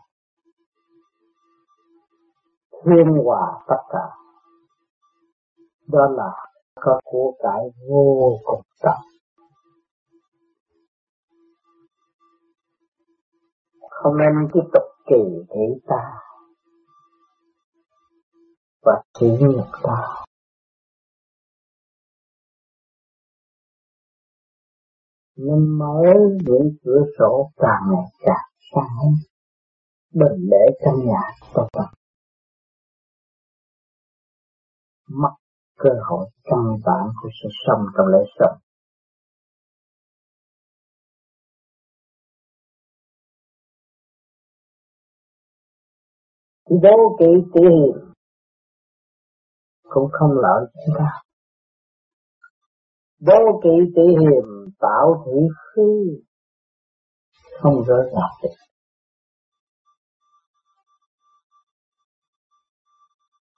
Thiên 2.86 3.24
hòa 3.26 3.64
tất 3.68 3.84
cả. 3.90 4.10
Đó 5.88 6.08
là 6.10 6.32
có 6.76 7.00
của 7.04 7.34
cải 7.44 7.62
vô 7.90 8.40
cùng 8.46 8.62
tận. 8.82 8.98
Không 13.90 14.18
nên 14.18 14.50
tiếp 14.54 14.70
tục 14.74 14.84
kỳ 15.06 15.46
thị 15.50 15.82
ta 15.88 16.14
và 18.82 19.02
chỉ 19.14 19.28
nhục 19.40 19.68
ta. 19.84 20.24
Nên 25.36 25.78
mở 25.78 26.02
những 26.46 26.76
cửa 26.84 27.02
sổ 27.20 27.52
càng 27.56 27.82
ngày 27.92 28.12
càng 28.20 28.50
sáng 28.76 29.14
đừng 30.14 30.50
để 30.52 30.78
trong 30.86 31.06
nhà 31.06 31.22
to 31.54 31.68
lắm 31.74 31.90
mất 35.08 35.34
cơ 35.78 35.90
hội 36.10 36.30
căn 36.44 36.60
bản 36.86 37.08
của 37.22 37.30
sự 37.44 37.50
sống 37.68 37.86
trong 37.98 38.08
lễ 38.08 38.20
sống 38.40 38.64
đố 46.82 47.16
kỵ 47.20 47.26
tỉ 47.54 47.62
hiền 47.62 48.14
cũng 49.84 50.10
không 50.12 50.32
lợi 50.32 50.66
chúng 50.86 50.96
ta 50.98 51.23
đố 53.26 53.60
kỵ 53.64 53.94
tỉ 53.96 54.02
hiền, 54.02 54.46
tạo 54.80 55.24
thị 55.26 55.48
phi. 55.76 55.92
Không 57.62 57.84
rỡ 57.88 57.96
ràng 57.96 58.32
được. 58.44 58.50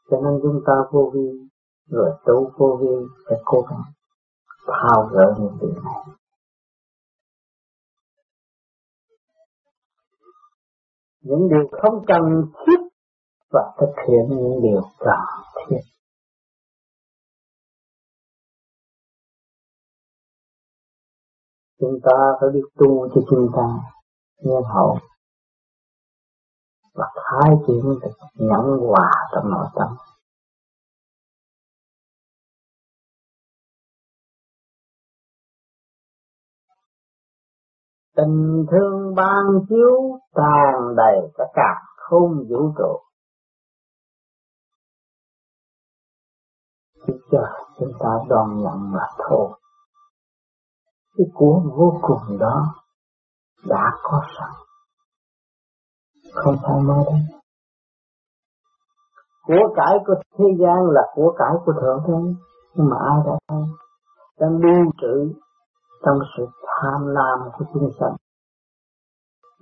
Cho 0.10 0.17
nên 0.23 0.39
chúng 0.43 0.62
ta 0.67 0.73
vô 0.91 1.12
vi, 1.13 1.30
rồi 1.88 2.10
tu 2.25 2.51
vô 2.58 2.78
vi 2.82 2.95
phải 3.28 3.38
cố 3.45 3.62
gắng 3.69 3.84
thao 4.67 5.10
gỡ 5.12 5.36
những 5.39 5.58
điều 5.62 5.84
này. 5.84 6.15
Những 11.21 11.49
điều 11.49 11.67
không 11.82 12.06
cần 12.08 12.21
thiết 12.54 12.80
và 13.51 13.75
thực 13.80 13.93
hiện 14.08 14.30
những 14.30 14.62
điều 14.63 14.82
cần 14.99 15.19
thiết. 15.69 15.94
Chúng 21.86 22.00
ta 22.04 22.17
phải 22.39 22.50
biết 22.54 22.65
tu 22.76 23.10
cho 23.15 23.21
chúng 23.30 23.48
ta 23.56 23.62
nhân 24.43 24.63
hậu 24.63 24.98
và 26.93 27.06
khai 27.15 27.52
triển 27.67 27.84
được 28.02 28.12
nhẫn 28.34 28.78
hòa 28.88 29.12
trong 29.32 29.52
nội 29.52 29.67
tâm. 29.76 29.88
Tình 38.15 38.65
thương 38.71 39.15
ban 39.15 39.45
chiếu 39.69 40.19
tràn 40.36 40.95
đầy 40.98 41.32
cả 41.38 41.43
cả 41.54 41.82
không 41.98 42.45
vũ 42.50 42.74
trụ. 42.78 43.00
Chỉ 47.08 47.13
chờ 47.32 47.45
chúng 47.80 47.91
ta 48.00 48.10
đón 48.30 48.63
nhận 48.63 48.91
mà 48.91 49.08
thôi 49.30 49.60
cái 51.17 51.28
của 51.34 51.62
vô 51.78 51.99
cùng 52.01 52.38
đó 52.39 52.75
đã 53.67 53.91
có 54.04 54.21
sẵn. 54.38 54.49
Không 56.34 56.56
phải 56.63 56.82
mơ 56.82 57.04
đấy 59.47 59.60
của 59.67 59.73
cải 59.75 59.97
của 60.08 60.13
thế 60.38 60.45
gian 60.60 60.78
là 60.89 61.01
của 61.13 61.36
cải 61.38 61.54
của 61.65 61.73
thượng 61.82 62.04
thế. 62.08 62.36
Nhưng 62.73 62.89
mà 62.89 62.97
ai 63.10 63.19
đã 63.25 63.32
thấy? 63.47 63.63
Đang 64.39 64.58
lưu 64.58 64.91
trữ 65.01 65.34
trong 66.06 66.19
sự 66.38 66.45
tham 66.65 67.08
lam 67.08 67.39
của 67.58 67.65
chúng 67.73 67.89
sanh. 67.99 68.15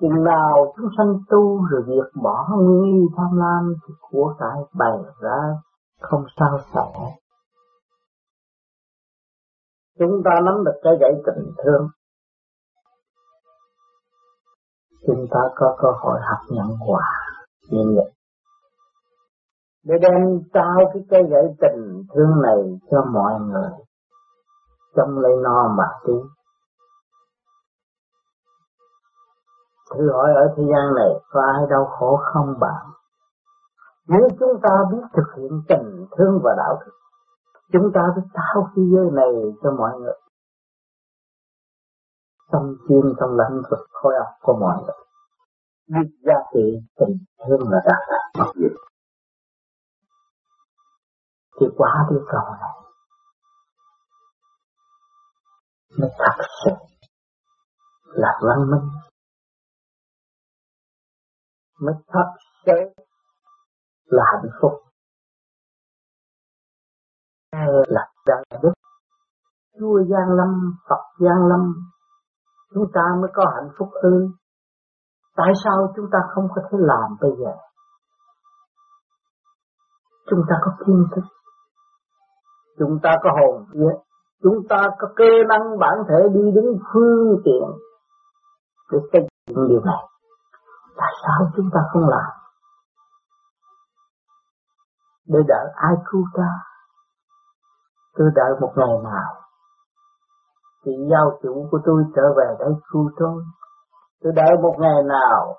Chừng 0.02 0.24
nào 0.24 0.74
chúng 0.78 0.90
sanh 0.98 1.14
tu 1.30 1.66
rồi 1.66 1.84
việc 1.88 2.22
bỏ 2.24 2.48
nguyên 2.58 3.08
tham 3.18 3.38
lam 3.38 3.74
thì 3.88 3.94
của 4.12 4.36
cải 4.40 4.60
bày 4.74 4.98
ra 5.22 5.40
không 6.00 6.26
sao 6.40 6.60
sợ 6.74 6.86
chúng 10.00 10.22
ta 10.26 10.32
nắm 10.46 10.64
được 10.66 10.80
cái 10.84 10.94
gãy 11.02 11.12
tình 11.26 11.52
thương. 11.64 11.88
Chúng 15.08 15.26
ta 15.32 15.40
có 15.56 15.76
cơ 15.82 15.88
hội 16.00 16.20
học 16.22 16.40
nhận 16.50 16.68
quả 16.88 17.10
như 17.72 17.94
vậy. 17.96 18.12
Để 19.84 19.96
đem 20.02 20.40
trao 20.54 20.78
cái 20.94 21.04
cây 21.10 21.24
gãy 21.32 21.44
tình 21.62 22.04
thương 22.14 22.42
này 22.42 22.80
cho 22.92 23.06
mọi 23.14 23.40
người, 23.40 23.72
trong 24.96 25.20
lấy 25.20 25.32
no 25.44 25.76
mà 25.78 25.88
tí. 26.06 26.14
Thử 29.92 30.12
hỏi 30.12 30.30
ở 30.36 30.54
thế 30.58 30.64
gian 30.64 30.96
này 30.96 31.10
có 31.30 31.42
ai 31.42 31.64
đau 31.70 31.86
khổ 31.86 32.20
không 32.34 32.60
bạn? 32.60 32.86
Nếu 34.08 34.28
chúng 34.40 34.62
ta 34.64 34.70
biết 34.92 35.04
thực 35.14 35.36
hiện 35.38 35.62
tình 35.68 36.06
thương 36.18 36.40
và 36.44 36.54
đạo 36.58 36.80
đức 36.86 36.92
chúng 37.74 37.92
ta 37.94 38.02
phải 38.16 38.24
tạo 38.34 38.72
thế 38.76 38.82
giới 38.94 39.08
này 39.12 39.34
cho 39.64 39.72
mọi 39.78 40.00
người. 40.00 40.20
Tâm 42.52 42.62
chuyên 42.88 43.14
trong 43.20 43.30
lãnh 43.38 43.62
vực 43.72 43.88
khối 43.90 44.14
óc 44.16 44.28
của 44.42 44.58
mọi 44.60 44.84
người. 44.84 45.00
Biết 45.88 46.10
giá 46.26 46.34
trị 46.54 46.80
tình 47.00 47.18
thương 47.48 47.70
là 47.72 47.80
đạt 47.86 48.02
đạt 48.10 48.26
mặc 48.40 48.54
dù 48.56 48.68
thì 51.60 51.68
quá 51.78 52.08
đi 52.12 52.18
cầu 52.32 52.42
này 52.62 52.84
mới 56.00 56.10
thật 56.18 56.44
sự 56.66 56.72
là 58.06 58.40
văn 58.42 58.72
minh. 58.72 58.90
Mới 61.80 61.96
thật 62.08 62.34
sự 62.66 63.04
là 64.06 64.24
hạnh 64.26 64.52
phúc 64.62 64.72
là 67.88 68.08
đạo 68.26 68.44
đức. 68.64 68.74
Chúa 69.80 70.04
Giang 70.10 70.30
Lâm, 70.38 70.78
Phật 70.90 71.04
Giang 71.20 71.48
Lâm 71.48 71.74
chúng 72.74 72.92
ta 72.94 73.02
mới 73.22 73.32
có 73.34 73.44
hạnh 73.56 73.70
phúc 73.78 73.90
ư 73.94 74.28
tại 75.36 75.52
sao 75.64 75.94
chúng 75.96 76.06
ta 76.12 76.20
không 76.36 76.48
có 76.56 76.62
thể 76.72 76.78
làm 76.82 77.16
bây 77.22 77.32
giờ? 77.40 77.52
Chúng 80.30 80.42
ta 80.50 80.56
có 80.62 80.72
kiến 80.86 81.06
thức. 81.16 81.24
Chúng 82.80 83.00
ta 83.04 83.18
có 83.24 83.30
hồn 83.40 83.66
vía 83.74 83.94
chúng 84.44 84.68
ta 84.70 84.90
có 85.00 85.08
cơ 85.16 85.30
năng 85.50 85.80
bản 85.80 85.94
thể 86.10 86.30
đi 86.34 86.52
đứng 86.56 86.80
phương 86.94 87.42
tiện 87.46 87.64
để 88.92 89.00
xây 89.14 89.22
dựng 89.48 89.68
điều 89.70 89.82
này. 89.82 90.04
Tại 90.98 91.12
sao 91.24 91.52
chúng 91.56 91.70
ta 91.74 91.80
không 91.94 92.10
làm? 92.10 92.30
Để 95.28 95.40
đợi 95.48 95.66
ai 95.76 95.94
cứu 96.12 96.24
ta? 96.34 96.50
Tôi 98.18 98.28
đợi 98.36 98.52
một 98.62 98.74
ngày 98.76 98.98
nào 99.04 99.34
chị 100.86 100.92
giao 101.12 101.40
chủ 101.44 101.68
của 101.72 101.80
tôi 101.86 102.04
trở 102.16 102.34
về 102.38 102.56
đây 102.60 102.74
cứu 102.92 103.10
tôi 103.18 103.44
tôi 104.24 104.34
đợi 104.36 104.58
một 104.62 104.76
ngày 104.80 105.04
nào, 105.06 105.56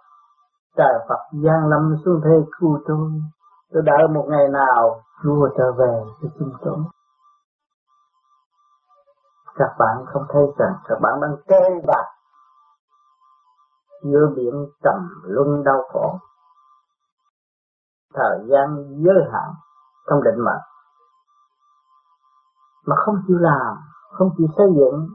trời 0.76 0.94
Phật 1.08 1.20
giang 1.44 1.66
lâm 1.68 1.96
xuống 2.04 2.20
thế 2.24 2.50
cứu 2.58 2.78
tôi. 2.86 3.10
Tôi 3.72 3.82
đợi 3.82 4.08
một 4.14 4.26
ngày 4.28 4.48
nào, 4.48 5.00
Chúa 5.22 5.48
trở 5.58 5.72
về 5.72 6.02
cho 6.22 6.28
chúng 6.38 6.52
tôi. 6.64 6.78
Các 9.54 9.74
bạn 9.78 10.04
không 10.06 10.22
thấy 10.28 10.42
rằng 10.58 10.74
các 10.88 10.98
bạn 11.02 11.12
đang 11.22 11.36
trôi 11.48 11.80
bạc, 11.86 12.04
giữa 14.02 14.26
biển 14.36 14.54
trầm 14.82 15.08
luân 15.24 15.64
đau 15.64 15.82
khổ. 15.92 16.18
Thời 18.14 18.38
gian 18.50 18.76
giới 19.04 19.30
hạn 19.32 19.54
trong 20.10 20.22
định 20.22 20.44
mệnh 20.44 20.73
mà 22.86 22.96
không 23.04 23.14
chịu 23.26 23.36
làm, 23.38 23.76
không 24.10 24.30
chịu 24.38 24.46
xây 24.56 24.66
dựng. 24.76 25.08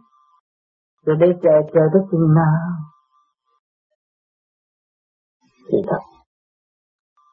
Rồi 1.05 1.15
đây 1.19 1.29
chờ 1.43 1.49
chờ 1.73 1.82
tới 1.93 2.01
chừng 2.12 2.34
nào? 2.34 2.58
Thì 5.71 5.77
thật, 5.89 5.99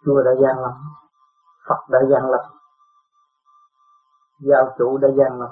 Chúa 0.05 0.23
đã 0.23 0.31
gian 0.43 0.59
lắm 0.63 0.73
Phật 1.69 1.89
đã 1.89 1.99
gian 2.11 2.31
lắm 2.31 2.41
Giáo 4.39 4.75
chủ 4.79 4.99
đã 4.99 5.09
gian 5.19 5.41
lắm 5.41 5.51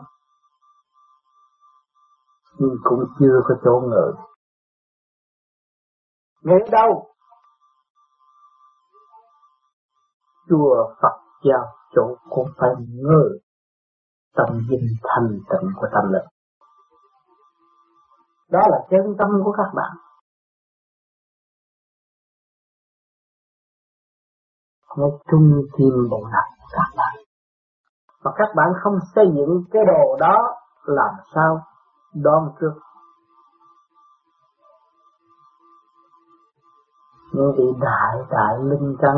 Nhưng 2.59 2.77
cũng 2.85 3.05
chưa 3.19 3.41
có 3.45 3.55
chỗ 3.65 3.81
ngự. 3.89 4.15
Ngự 6.43 6.59
đâu? 6.71 7.11
Chùa 10.49 10.95
Phật 11.03 11.19
giáo 11.45 11.67
chủ 11.95 12.17
cũng 12.31 12.49
phải 12.57 12.71
ngự 12.89 13.39
tâm 14.37 14.67
dinh 14.71 14.89
thanh 15.03 15.29
tịnh 15.51 15.71
của 15.77 15.87
tâm 15.93 16.13
lực. 16.13 16.25
Đó 18.51 18.61
là 18.71 18.79
chân 18.91 19.15
tâm 19.19 19.29
của 19.45 19.53
các 19.53 19.71
bạn. 19.75 19.97
Nó 24.99 25.07
trung 25.31 25.53
tim 25.79 26.09
bộ 26.11 26.29
lạc 26.33 26.49
các 26.73 26.89
bạn. 26.97 27.15
Mà 28.25 28.31
các 28.37 28.49
bạn 28.57 28.69
không 28.83 28.99
xây 29.15 29.25
dựng 29.37 29.65
cái 29.71 29.83
đồ 29.87 30.17
đó 30.21 30.57
làm 30.85 31.15
sao 31.35 31.61
đón 32.15 32.55
trước? 32.61 32.75
Những 37.33 37.55
vị 37.57 37.65
đại 37.81 38.17
đại 38.31 38.59
linh 38.63 38.97
căn 39.03 39.15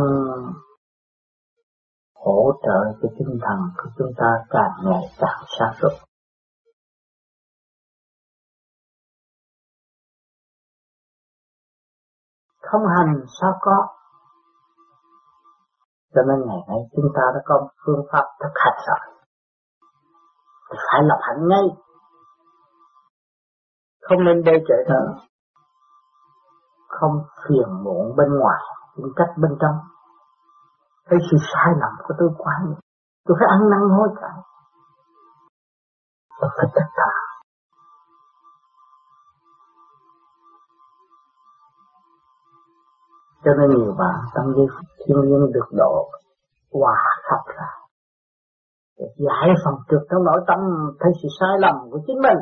hỗ 2.26 2.52
trợ 2.62 2.78
cho 3.02 3.08
tinh 3.18 3.38
thần 3.42 3.58
của 3.76 3.90
chúng 3.98 4.12
ta 4.16 4.30
càng 4.50 4.72
ngày 4.84 5.02
càng 5.18 5.42
sáng 5.58 5.72
suốt. 5.80 5.94
Không 12.62 12.82
hành 12.96 13.24
sao 13.40 13.52
có. 13.60 13.88
Cho 16.14 16.22
nên 16.28 16.46
ngày 16.46 16.58
nay 16.68 16.78
chúng 16.96 17.08
ta 17.14 17.22
đã 17.34 17.40
có 17.44 17.68
phương 17.86 18.06
pháp 18.12 18.24
thực 18.40 18.52
hành 18.54 18.78
rồi. 18.86 19.16
Thì 20.70 20.78
phải 20.92 21.02
lập 21.02 21.18
hạnh 21.20 21.48
ngay. 21.48 21.66
Không 24.02 24.24
nên 24.24 24.44
đe 24.44 24.52
trệ 24.68 24.92
nữa. 24.92 25.18
Không 26.88 27.24
phiền 27.48 27.84
muộn 27.84 28.16
bên 28.16 28.28
ngoài, 28.38 28.62
nhưng 28.96 29.12
cách 29.16 29.28
bên 29.36 29.58
trong 29.60 29.95
cái 31.10 31.18
sự 31.30 31.36
sai 31.52 31.72
lầm 31.80 31.92
của 32.08 32.14
tôi 32.18 32.28
quá 32.38 32.54
nhiều. 32.66 32.78
Tôi 33.24 33.36
phải 33.40 33.48
ăn 33.50 33.70
năn 33.70 33.80
hối 33.96 34.08
cải. 34.20 34.38
Tôi 36.40 36.50
phải 36.56 36.66
tất 36.74 36.86
cả. 36.96 37.10
Cho 43.44 43.50
nên 43.58 43.70
nhiều 43.70 43.94
bạn 43.98 44.14
tâm 44.34 44.44
giây 44.56 44.66
thiên 44.98 45.20
nhiên 45.20 45.52
được 45.52 45.68
độ 45.72 46.10
hòa 46.72 47.04
khắp 47.22 47.54
ra 47.56 47.68
để 48.98 49.06
giải 49.16 49.54
phóng 49.64 49.80
trực 49.90 50.00
trong 50.10 50.24
nội 50.24 50.40
tâm 50.46 50.58
thấy 51.00 51.12
sự 51.22 51.28
sai 51.40 51.58
lầm 51.58 51.74
của 51.90 52.00
chính 52.06 52.16
mình. 52.22 52.38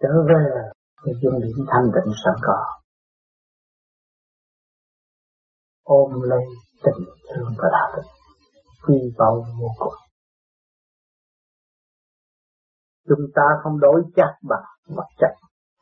Trở 0.00 0.08
về 0.28 0.73
cái 1.04 1.14
dung 1.22 1.40
điểm 1.42 1.66
thanh 1.70 1.84
định 1.94 2.14
sẵn 2.24 2.34
có. 2.42 2.80
Ôm 5.82 6.20
lấy 6.22 6.44
tình 6.84 7.04
thương 7.34 7.54
và 7.58 7.68
đạo 7.72 7.92
đức 7.96 8.08
quy 8.86 9.14
báu 9.18 9.46
vô 9.60 9.68
cùng. 9.78 9.94
Chúng 13.08 13.26
ta 13.34 13.42
không 13.62 13.80
đối 13.80 14.02
chất 14.16 14.30
bằng 14.42 14.64
vật 14.96 15.08
chất 15.18 15.34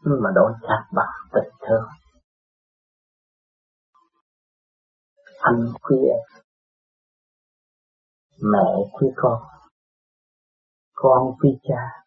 mà 0.04 0.30
đối 0.34 0.52
chất 0.62 0.80
bằng 0.92 1.12
tình 1.32 1.52
thương. 1.68 1.84
Anh 5.38 5.72
khuya 5.82 6.12
mẹ 8.42 8.90
khuya 8.92 9.12
con 9.16 9.42
con 10.92 11.36
khuya 11.40 11.58
cha, 11.62 12.04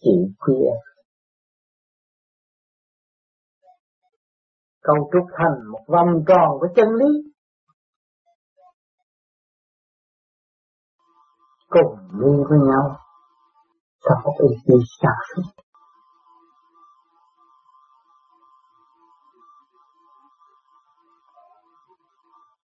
chị 0.00 0.10
khuya 0.38 0.70
em 4.86 4.94
câu 4.94 5.10
trúc 5.12 5.26
thành 5.38 5.70
một 5.72 5.84
vòng 5.88 6.24
tròn 6.26 6.58
của 6.60 6.68
chân 6.76 6.88
lý. 6.88 7.06
Cùng 11.68 11.98
đi 12.12 12.44
với 12.48 12.58
nhau. 12.58 12.96
Trong 14.04 14.18
một 14.24 14.34
ý 14.38 14.56
chí 14.66 14.74
sản 15.02 15.16
xuất 15.34 15.42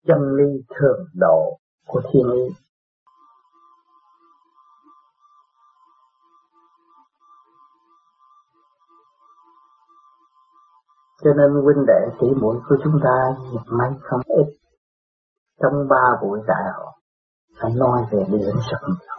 chân 0.07 0.17
lý 0.37 0.61
thường 0.79 1.05
độ 1.13 1.59
của 1.87 2.01
thiên 2.13 2.23
nhiên 2.33 2.66
cho 11.23 11.33
nên 11.33 11.63
huynh 11.63 11.85
đệ 11.87 12.17
tỷ 12.19 12.27
muội 12.41 12.57
của 12.69 12.75
chúng 12.83 12.99
ta 13.03 13.15
may 13.65 13.89
không 14.01 14.21
ít. 14.25 14.57
Trong 15.61 15.87
ba 15.89 16.03
buổi 16.21 16.39
đại 16.47 16.63
hội, 16.77 16.93
phải 17.61 17.71
nói 17.75 18.05
về 18.11 18.25
điện 18.29 18.55
rất 18.71 18.79
nhiều 18.87 19.17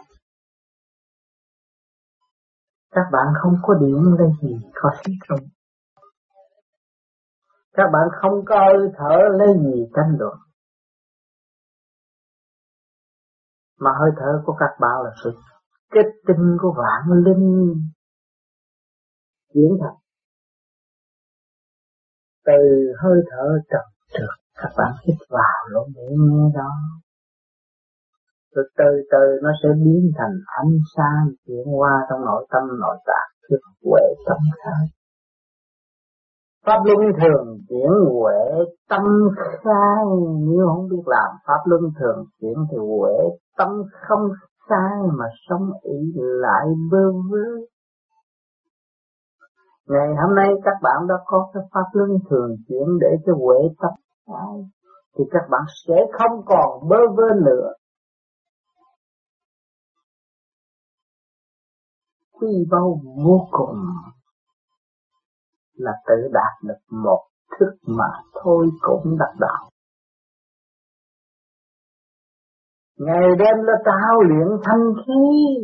các 2.91 3.05
bạn 3.11 3.27
không 3.41 3.53
có 3.61 3.73
điện 3.73 4.15
là 4.19 4.25
gì, 4.41 4.57
có 4.73 4.89
sức 5.05 5.13
không? 5.29 5.39
Các 7.73 7.89
bạn 7.93 8.07
không 8.21 8.45
có 8.45 8.55
hơi 8.55 8.89
thở 8.97 9.17
lấy 9.37 9.47
gì, 9.47 9.85
tranh 9.95 10.15
luận. 10.19 10.37
Mà 13.79 13.91
hơi 13.99 14.11
thở 14.17 14.43
của 14.45 14.55
các 14.59 14.77
bạn 14.79 14.95
là 15.03 15.11
sự 15.23 15.31
kết 15.91 16.05
tinh 16.27 16.57
của 16.61 16.73
vạn 16.77 17.23
linh. 17.23 17.73
Diễn 19.53 19.77
thật 19.81 19.98
từ 22.49 22.61
hơi 23.01 23.19
thở 23.31 23.45
trầm 23.71 23.85
trượt, 24.13 24.35
các 24.61 24.71
bạn 24.77 24.91
hít 25.03 25.19
vào 25.29 25.59
lỗ 25.69 25.81
mũi 25.95 26.13
nghe 26.19 26.45
đó. 26.55 26.71
Rồi 28.55 28.65
từ 28.77 28.91
từ, 29.11 29.23
nó 29.43 29.49
sẽ 29.63 29.69
biến 29.83 30.11
thành 30.17 30.35
ánh 30.61 30.73
sáng 30.95 31.23
chuyển 31.47 31.65
qua 31.79 31.93
trong 32.09 32.21
nội 32.25 32.47
tâm, 32.51 32.63
nội 32.79 32.97
tạng, 33.05 33.29
thức 33.49 33.61
huệ 33.85 34.03
tâm 34.27 34.37
khai 34.63 34.85
pháp 36.69 36.79
luân 36.85 37.11
thường 37.21 37.57
chuyển 37.69 37.91
huệ 38.11 38.65
tâm 38.89 39.03
khai 39.63 40.03
nếu 40.47 40.67
không 40.67 40.87
biết 40.89 41.03
làm 41.05 41.31
pháp 41.47 41.59
luân 41.65 41.81
thường 41.99 42.25
chuyển 42.41 42.53
thì 42.71 42.77
huệ 42.77 43.17
tâm 43.57 43.69
không 44.07 44.27
sai 44.69 44.97
mà 45.17 45.25
sống 45.49 45.69
ý 45.83 45.99
lại 46.15 46.65
bơ 46.91 47.11
vơ. 47.31 47.45
Ngày 49.89 50.07
hôm 50.21 50.35
nay 50.35 50.47
các 50.63 50.77
bạn 50.81 51.07
đã 51.07 51.15
có 51.25 51.49
cái 51.53 51.63
pháp 51.71 51.85
luân 51.93 52.09
thường 52.29 52.55
chuyển 52.67 52.87
để 53.01 53.07
cho 53.25 53.33
huệ 53.35 53.57
tập 53.81 53.93
thì 55.17 55.23
các 55.31 55.41
bạn 55.49 55.61
sẽ 55.87 55.95
không 56.11 56.45
còn 56.45 56.89
bơ 56.89 56.97
vơ 57.17 57.23
nữa. 57.45 57.73
Quy 62.31 62.67
bao 62.71 62.99
vô 63.25 63.47
cùng 63.51 63.77
là 65.73 65.91
tự 66.07 66.29
đạt 66.33 66.63
được 66.63 66.97
một 67.03 67.27
thức 67.59 67.77
mà 67.87 68.09
thôi 68.43 68.69
cũng 68.81 69.17
đạt 69.19 69.35
đạo. 69.39 69.69
Ngày 72.97 73.29
đêm 73.39 73.63
là 73.63 73.73
tạo 73.85 74.21
luyện 74.21 74.47
thanh 74.63 74.93
khí, 74.95 75.55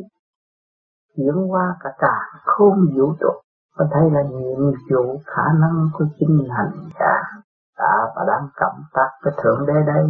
chuyển 1.15 1.51
qua 1.51 1.75
cả 1.83 1.89
cả 1.97 2.39
không 2.43 2.85
vũ 2.97 3.13
trụ 3.19 3.44
có 3.75 3.85
thấy 3.93 4.03
là 4.11 4.21
nhiệm 4.21 4.59
vụ 4.91 5.21
khả 5.25 5.43
năng 5.61 5.89
của 5.93 6.05
chính 6.19 6.47
hành 6.49 6.89
giả 6.99 7.41
đã 7.77 8.13
và 8.15 8.23
đang 8.27 8.49
cộng 8.55 8.81
tác 8.93 9.09
với 9.23 9.33
thượng 9.43 9.65
đế 9.67 9.93
đây. 9.93 10.09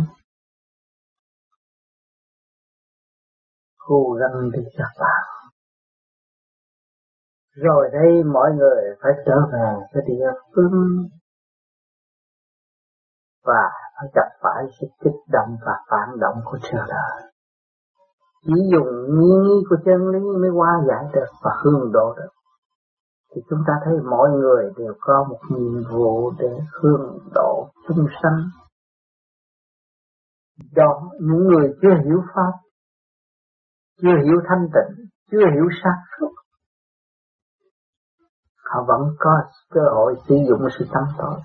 Khu 3.77 4.17
răng 4.19 4.51
đi 4.51 4.59
các 4.77 4.89
bạn 4.99 5.23
rồi 7.55 7.89
đây 7.93 8.23
mọi 8.23 8.51
người 8.51 8.95
phải 9.01 9.11
trở 9.25 9.35
về 9.53 9.75
cái 9.93 10.03
địa 10.07 10.31
phương. 10.55 11.07
Và 13.43 13.69
phải 13.95 14.09
gặp 14.15 14.29
phải 14.41 14.63
sự 14.79 14.87
kích 14.99 15.21
động 15.31 15.57
và 15.65 15.73
phản 15.89 16.19
động 16.19 16.41
của 16.45 16.57
trời 16.61 16.81
đời 16.87 17.31
chỉ 18.45 18.53
dùng 18.71 19.19
nghi 19.19 19.63
của 19.69 19.75
chân 19.85 20.07
lý 20.07 20.19
mới 20.19 20.49
qua 20.49 20.81
giải 20.87 21.05
được 21.13 21.31
và 21.43 21.51
hương 21.63 21.91
độ 21.91 22.13
được 22.17 22.29
thì 23.35 23.41
chúng 23.49 23.59
ta 23.67 23.73
thấy 23.85 23.93
mọi 24.09 24.29
người 24.29 24.73
đều 24.77 24.93
có 24.99 25.25
một 25.29 25.39
nhiệm 25.49 25.83
vụ 25.91 26.31
để 26.39 26.49
hướng 26.81 27.17
độ 27.33 27.69
chúng 27.87 28.07
sanh. 28.23 28.39
Đó, 30.75 31.11
những 31.21 31.47
người 31.47 31.73
chưa 31.81 31.95
hiểu 32.05 32.21
Pháp, 32.35 32.51
chưa 34.01 34.15
hiểu 34.25 34.37
thanh 34.49 34.67
tịnh, 34.73 35.05
chưa 35.31 35.45
hiểu 35.53 35.67
sáng 35.83 36.01
suốt, 36.19 36.31
họ 38.69 38.85
vẫn 38.87 39.01
có 39.19 39.31
cơ 39.69 39.81
hội 39.95 40.15
sử 40.27 40.35
dụng 40.49 40.67
sự 40.79 40.85
tâm 40.93 41.03
tối. 41.17 41.39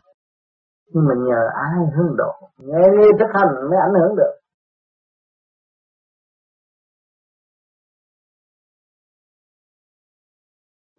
Nhưng 0.93 1.05
mà 1.09 1.15
nhờ 1.27 1.41
ai 1.55 1.87
hướng 1.97 2.17
độ, 2.17 2.33
nghe 2.59 2.89
người 2.97 3.13
thực 3.19 3.31
hành 3.35 3.71
mới 3.71 3.79
ảnh 3.87 3.95
hưởng 4.01 4.17
được. 4.17 4.35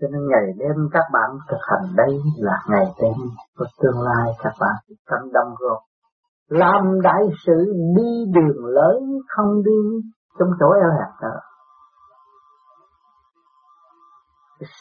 Cho 0.01 0.07
nên 0.11 0.21
ngày 0.27 0.53
đêm 0.57 0.89
các 0.91 1.03
bạn 1.13 1.29
thực 1.49 1.61
hành 1.61 1.95
đây 1.95 2.21
là 2.37 2.57
ngày 2.67 2.85
đêm 3.01 3.13
của 3.57 3.65
tương 3.81 4.01
lai 4.01 4.31
các 4.43 4.53
bạn 4.59 4.75
tâm 5.09 5.19
đâm 5.33 5.55
rồi. 5.59 5.79
Làm 6.47 7.01
đại 7.03 7.23
sự 7.45 7.73
đi 7.97 8.25
đường 8.33 8.65
lớn 8.65 8.99
không 9.27 9.63
đi 9.63 10.09
trong 10.39 10.49
chỗ 10.59 10.65
eo 10.71 10.91
hẹp 10.91 11.21
nữa. 11.21 11.39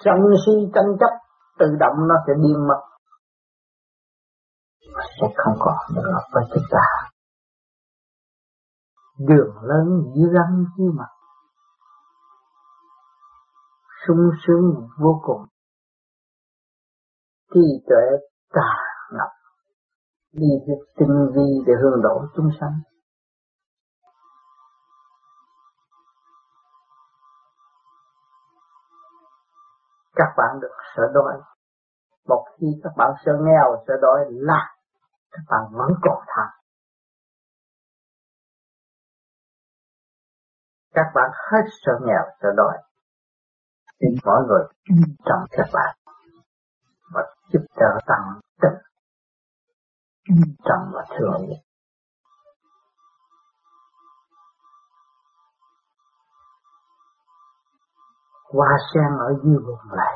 Sân 0.04 0.18
si 0.46 0.52
tranh 0.74 0.96
chấp 1.00 1.14
tự 1.58 1.66
động 1.80 1.96
nó 2.08 2.14
sẽ 2.26 2.32
điên 2.36 2.66
mất. 2.68 2.80
Sẽ 5.20 5.26
không 5.36 5.54
còn 5.58 5.76
nữa 5.94 6.18
với 6.32 6.44
chúng 6.54 6.64
ta. 6.70 6.86
Đường 9.18 9.54
lớn 9.62 10.02
dưới 10.16 10.30
răng 10.32 10.64
dưới 10.78 10.88
mặt 10.98 11.19
sung 14.06 14.30
sướng 14.46 14.88
vô 14.98 15.20
cùng. 15.22 15.46
Trí 17.54 17.84
tuệ 17.88 18.28
tà 18.52 18.74
ngập 19.12 19.30
đi 20.32 20.48
việc 20.66 20.84
tinh 20.96 21.30
vi 21.34 21.64
để 21.66 21.72
hướng 21.82 22.02
độ 22.02 22.22
chúng 22.36 22.50
sanh. 22.60 22.80
Các 30.14 30.34
bạn 30.36 30.60
được 30.60 30.76
sợ 30.96 31.02
đói. 31.14 31.40
Một 32.28 32.46
khi 32.58 32.66
các 32.82 32.92
bạn 32.96 33.10
sợ 33.24 33.32
nghèo, 33.40 33.84
sợ 33.86 33.94
đói 34.02 34.20
là 34.30 34.74
các 35.30 35.42
bạn 35.48 35.62
vẫn 35.72 35.90
còn 36.02 36.24
tham. 36.26 36.48
Các 40.92 41.12
bạn 41.14 41.30
hết 41.50 41.62
sợ 41.84 41.92
nghèo, 42.06 42.24
sợ 42.42 42.48
đói 42.56 42.89
xin 44.00 44.10
mọi 44.24 44.40
người. 44.48 44.64
Trọng 45.24 45.44
các 45.50 45.66
bạn 45.72 45.96
và 47.14 47.22
giúp 47.52 47.60
đỡ 47.76 47.98
tăng 48.06 48.40
tình 48.62 48.78
trọng 50.64 50.90
và 50.92 51.04
thương 51.18 51.46
yêu 51.46 51.56
hoa 58.52 58.76
sen 58.94 59.18
ở 59.18 59.34
dưới 59.42 59.56
vùng 59.66 59.96
này. 59.96 60.14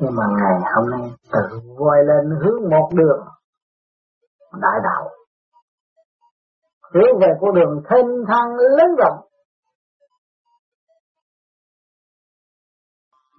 Nhưng 0.00 0.14
mà 0.16 0.24
ngày 0.38 0.72
hôm 0.74 0.90
nay 0.90 1.10
tự 1.32 1.60
voi 1.78 1.96
lên 2.04 2.40
hướng 2.40 2.70
một 2.70 2.90
đường. 2.94 3.26
Đại 4.52 4.80
đạo. 4.84 5.10
Hướng 6.94 7.18
về 7.20 7.28
con 7.40 7.54
đường 7.54 7.82
thanh 7.88 8.06
thang 8.28 8.48
lớn 8.56 8.88
rộng 8.98 9.28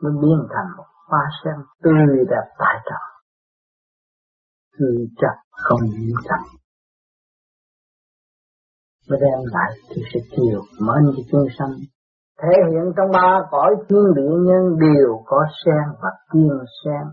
mới 0.02 0.14
biến 0.22 0.40
thành 0.54 0.70
một 0.78 0.86
hoa 1.08 1.24
sen 1.44 1.56
tươi 1.84 2.26
đẹp 2.30 2.46
tại 2.60 2.76
trần 2.86 3.04
tươi 4.80 5.08
chặt 5.18 5.36
không 5.52 5.80
nhiễm 5.84 6.18
trần 6.30 6.58
mới 9.10 9.20
đem 9.22 9.40
lại 9.54 9.72
thì 9.90 10.02
sẽ 10.14 10.20
chiều 10.32 10.62
mến 10.80 11.04
cho 11.16 11.24
chúng 11.32 11.48
sanh. 11.60 11.74
Thể 12.42 12.54
hiện 12.72 12.94
trong 12.98 13.12
ba 13.14 13.40
cõi 13.52 13.76
thiên 13.90 14.06
địa 14.16 14.34
nhân 14.48 14.64
đều 14.80 15.24
có 15.26 15.46
sen 15.66 15.84
và 16.02 16.10
tiên 16.34 16.60
sen. 16.84 17.06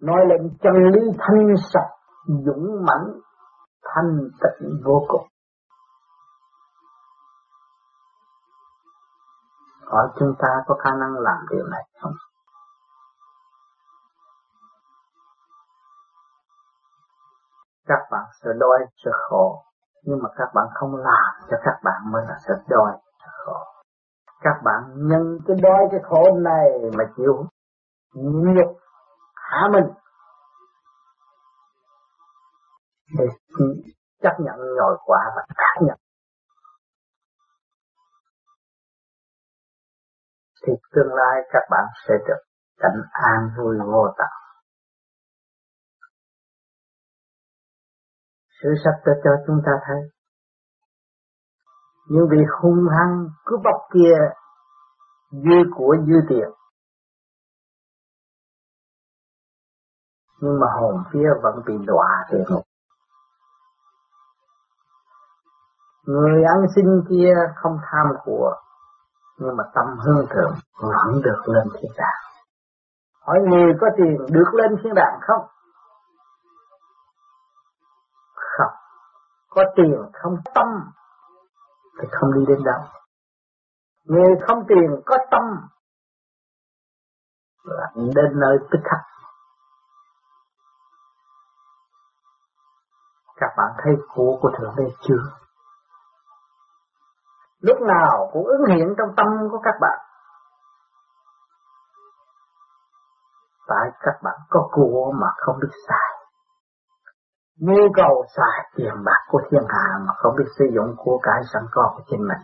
Nói 0.00 0.20
lên 0.28 0.50
chân 0.62 0.74
lý 0.92 1.00
thanh 1.18 1.54
sạch, 1.72 1.90
dũng 2.26 2.84
mãnh, 2.86 3.06
thanh 3.84 4.18
tịnh 4.42 4.70
vô 4.84 5.04
cùng. 5.08 5.26
Hỏi 9.86 10.08
chúng 10.18 10.34
ta 10.38 10.48
có 10.66 10.74
khả 10.84 10.90
năng 10.90 11.12
làm 11.18 11.38
điều 11.50 11.66
này 11.66 11.82
không? 12.00 12.12
Các 17.86 17.98
bạn 18.10 18.24
sợ 18.42 18.50
đói 18.58 18.78
sợ 19.04 19.10
khổ. 19.28 19.62
Nhưng 20.02 20.18
mà 20.22 20.28
các 20.36 20.48
bạn 20.54 20.66
không 20.74 20.96
làm 20.96 21.48
cho 21.50 21.56
các 21.64 21.80
bạn 21.84 22.12
mới 22.12 22.22
là 22.28 22.34
sợ 22.46 22.54
đói 22.68 22.92
khổ. 23.44 23.56
Các 24.40 24.60
bạn 24.64 24.82
nhân 24.94 25.38
cái 25.46 25.56
đói, 25.62 25.88
cái 25.90 26.00
khổ 26.02 26.22
này 26.38 26.70
mà 26.98 27.04
chịu 27.16 27.46
nhịn 28.14 28.54
nhục 28.54 28.76
hạ 29.34 29.68
mình? 29.72 29.84
Để 33.18 33.24
chấp 34.22 34.32
nhận 34.38 34.56
nhồi 34.76 34.96
quả 35.04 35.20
và 35.36 35.42
chấp 35.48 35.86
nhận. 35.86 35.96
Thì 40.66 40.72
tương 40.94 41.14
lai 41.14 41.40
các 41.52 41.62
bạn 41.70 41.84
sẽ 42.08 42.14
được 42.28 42.42
cảnh 42.78 43.00
an 43.12 43.50
vui 43.58 43.76
vô 43.92 44.14
tận. 44.18 44.32
Sự 48.62 48.68
sắp 48.84 48.94
đã 49.06 49.12
cho 49.24 49.30
chúng 49.46 49.60
ta 49.66 49.72
thấy, 49.86 50.00
những 52.08 52.26
vị 52.30 52.38
hung 52.60 52.86
hăng 52.98 53.28
cứ 53.46 53.56
bọc 53.64 53.80
kia 53.94 54.16
dư 55.30 55.70
của 55.76 55.96
dư 56.06 56.14
tiền 56.28 56.48
nhưng 60.40 60.60
mà 60.60 60.66
hồn 60.80 60.94
phía 61.12 61.28
vẫn 61.42 61.54
bị 61.66 61.74
đọa 61.86 62.26
địa 62.30 62.44
ngục 62.48 62.62
người 66.02 66.44
ăn 66.44 66.56
xin 66.74 66.84
kia 67.08 67.34
không 67.54 67.78
tham 67.90 68.06
của 68.24 68.54
nhưng 69.38 69.56
mà 69.56 69.64
tâm 69.74 69.86
hương 70.04 70.26
thượng 70.30 70.54
vẫn 70.82 71.22
được 71.24 71.42
lên 71.46 71.68
thiên 71.74 71.92
đàng. 71.96 72.22
Hỏi 73.20 73.38
người 73.48 73.74
có 73.80 73.86
tiền 73.96 74.16
được 74.30 74.50
lên 74.52 74.76
thiên 74.82 74.94
đàng 74.94 75.18
không? 75.22 75.46
Không. 78.34 78.74
Có 79.48 79.64
tiền 79.76 80.02
không 80.12 80.36
tâm 80.54 80.66
thì 82.00 82.08
không 82.12 82.32
đi 82.34 82.44
đến 82.48 82.58
đâu. 82.64 82.82
Người 84.04 84.34
không 84.46 84.64
tiền 84.68 85.00
có 85.06 85.18
tâm 85.30 85.42
là 87.64 87.92
đến 87.94 88.40
nơi 88.40 88.58
tức 88.70 88.78
khắc. 88.84 89.00
Các 93.36 93.50
bạn 93.56 93.72
thấy 93.84 93.94
của 94.14 94.38
của 94.40 94.50
thượng 94.58 94.74
đế 94.76 94.84
chưa? 95.00 95.45
Lúc 97.66 97.78
nào 97.80 98.30
cũng 98.32 98.44
ứng 98.44 98.64
hiện 98.68 98.94
trong 98.98 99.08
tâm 99.16 99.26
của 99.50 99.58
các 99.64 99.74
bạn. 99.80 99.98
Tại 103.68 103.86
các 104.00 104.16
bạn 104.22 104.38
có 104.50 104.68
của 104.72 105.12
mà 105.20 105.26
không 105.36 105.56
biết 105.62 105.74
xài. 105.88 106.10
Nhu 107.60 107.82
cầu 107.96 108.24
xài 108.36 108.70
tiền 108.76 108.94
bạc 109.04 109.20
của 109.28 109.40
thiên 109.50 109.62
hạ 109.68 109.98
mà 110.06 110.12
không 110.16 110.34
biết 110.38 110.44
sử 110.58 110.64
dụng 110.74 110.94
của 110.96 111.20
cái 111.22 111.42
sẵn 111.52 111.62
có 111.72 111.92
của 111.96 112.02
chính 112.10 112.20
mình. 112.20 112.42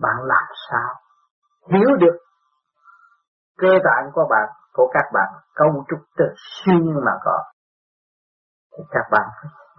Bạn 0.00 0.16
làm 0.24 0.44
sao? 0.70 0.94
Hiểu 1.68 1.96
được 2.00 2.23
cơ 3.58 3.68
bản 3.84 4.10
của 4.12 4.26
bạn, 4.30 4.48
của 4.72 4.90
các 4.94 5.10
bạn 5.12 5.28
cấu 5.54 5.84
trúc 5.88 5.98
từ 6.16 6.24
siêu 6.36 6.74
nhiên 6.74 7.00
mà 7.04 7.12
có. 7.24 7.42
Thì 8.72 8.84
các 8.90 9.04
bạn 9.10 9.28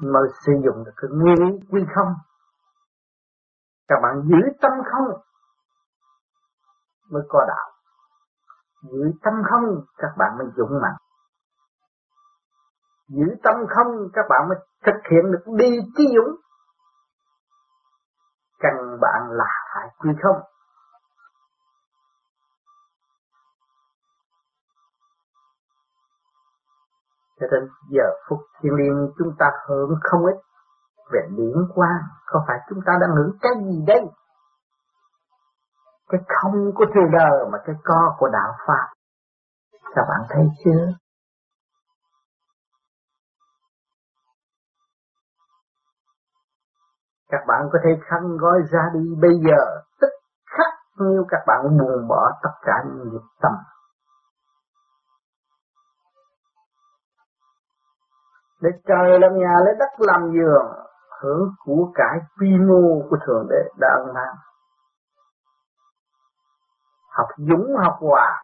mới 0.02 0.28
sử 0.46 0.52
dụng 0.66 0.84
được 0.86 0.92
cái 0.98 1.10
nguyên 1.12 1.36
lý 1.36 1.68
quy 1.72 1.86
không. 1.96 2.14
Các 3.88 3.96
bạn 4.04 4.22
giữ 4.26 4.38
tâm 4.62 4.72
không 4.92 5.22
mới 7.12 7.24
có 7.30 7.46
đạo. 7.48 7.72
Giữ 8.84 9.12
tâm 9.24 9.34
không, 9.52 9.64
các 9.98 10.12
bạn 10.18 10.38
mới 10.38 10.48
dũng 10.56 10.82
mạnh. 10.82 10.96
Giữ 13.08 13.36
tâm 13.44 13.56
không, 13.76 13.88
các 14.14 14.26
bạn 14.30 14.50
mới 14.50 14.58
thực 14.86 15.00
hiện 15.12 15.32
được 15.32 15.52
đi 15.58 15.70
chi 15.96 16.04
dũng. 16.16 16.36
Căn 18.60 18.98
bạn 19.02 19.22
là 19.30 19.50
phải 19.74 19.88
quy 19.98 20.10
không. 20.24 20.55
Cho 27.52 27.58
đến 27.60 27.70
giờ 27.90 28.04
phút 28.30 28.40
thiên 28.62 28.74
liêng 28.76 29.14
chúng 29.18 29.34
ta 29.40 29.52
hưởng 29.68 29.90
không 30.02 30.26
ít 30.26 30.36
về 31.12 31.20
điển 31.38 31.56
quang 31.76 32.02
có 32.26 32.44
phải 32.48 32.58
chúng 32.70 32.80
ta 32.86 32.94
đang 33.02 33.16
hưởng 33.16 33.32
cái 33.42 33.52
gì 33.64 33.84
đây? 33.88 34.02
Cái 36.10 36.22
không 36.28 36.72
của 36.76 36.86
thế 36.94 37.02
đời 37.12 37.50
mà 37.52 37.58
cái 37.66 37.76
co 37.84 38.16
của 38.18 38.30
đạo 38.34 38.54
pháp. 38.68 38.94
Các 39.96 40.06
bạn 40.10 40.22
thấy 40.30 40.48
chưa? 40.66 40.88
Các 47.30 47.42
bạn 47.48 47.62
có 47.72 47.80
thể 47.84 47.90
khăn 48.10 48.38
gói 48.38 48.60
ra 48.72 48.90
đi 48.94 49.16
bây 49.22 49.32
giờ. 49.46 49.82
Tức 50.02 50.10
khắc 50.46 50.74
như 50.98 51.24
các 51.30 51.40
bạn 51.48 51.78
buông 51.80 52.08
bỏ 52.08 52.32
tất 52.44 52.50
cả 52.62 52.74
những 52.86 53.10
nghiệp 53.10 53.26
tâm. 53.42 53.52
Để 58.66 58.72
trời 58.88 59.20
làm 59.20 59.32
nhà, 59.38 59.54
lấy 59.66 59.76
đất 59.80 59.90
làm 59.98 60.22
giường, 60.34 60.68
hưởng 61.22 61.50
của 61.66 61.92
cải 61.96 62.20
quy 62.40 62.50
mô 62.68 63.10
của 63.10 63.18
thượng 63.26 63.48
đế 63.50 63.70
đã 63.80 63.88
ân 64.06 64.14
mang 64.14 64.36
học 67.10 67.28
dũng, 67.38 67.76
học 67.84 67.98
hòa, 68.00 68.44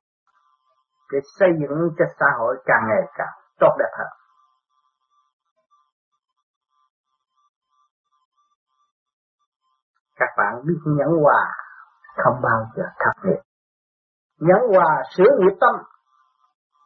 để 1.12 1.20
xây 1.40 1.50
dựng 1.62 1.90
cho 1.98 2.06
xã 2.20 2.26
hội 2.40 2.64
càng 2.66 2.84
ngày 2.90 3.12
càng 3.14 3.34
tốt 3.60 3.76
đẹp 3.80 3.90
hơn. 3.98 4.08
Các 10.16 10.30
bạn 10.38 10.62
biết 10.66 10.80
nhẫn 10.86 11.10
hòa 11.24 11.48
không 12.24 12.42
bao 12.42 12.66
giờ 12.76 12.84
thất 13.00 13.12
nghiệp. 13.24 13.42
Nhẫn 14.40 14.60
hòa 14.76 15.04
sửa 15.18 15.38
nghiệp 15.40 15.58
tâm, 15.62 15.76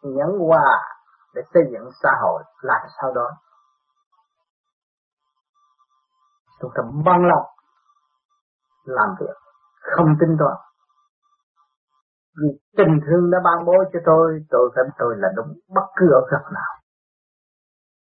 nhẫn 0.04 0.40
hòa 0.48 0.95
để 1.36 1.42
xây 1.54 1.64
dựng 1.72 1.90
xã 2.04 2.10
hội 2.22 2.44
làm 2.62 2.82
sao 3.02 3.14
đó. 3.14 3.30
Chúng 6.62 6.72
ta 6.76 6.84
bằng 7.06 7.22
lòng 7.28 7.46
làm 8.86 9.10
việc, 9.20 9.36
không 9.96 10.08
tính 10.20 10.36
toán. 10.40 10.58
Vì 12.42 12.48
tình 12.78 13.00
thương 13.06 13.32
đã 13.32 13.38
ban 13.44 13.66
bố 13.66 13.74
cho 13.94 14.00
tôi 14.06 14.46
tôi 14.50 14.72
cảm 14.76 14.86
tôi 14.98 15.16
là 15.18 15.28
đúng, 15.36 15.54
bất 15.76 15.88
cứ 15.96 16.06
ở 16.14 16.22
góc 16.32 16.52
nào, 16.54 16.74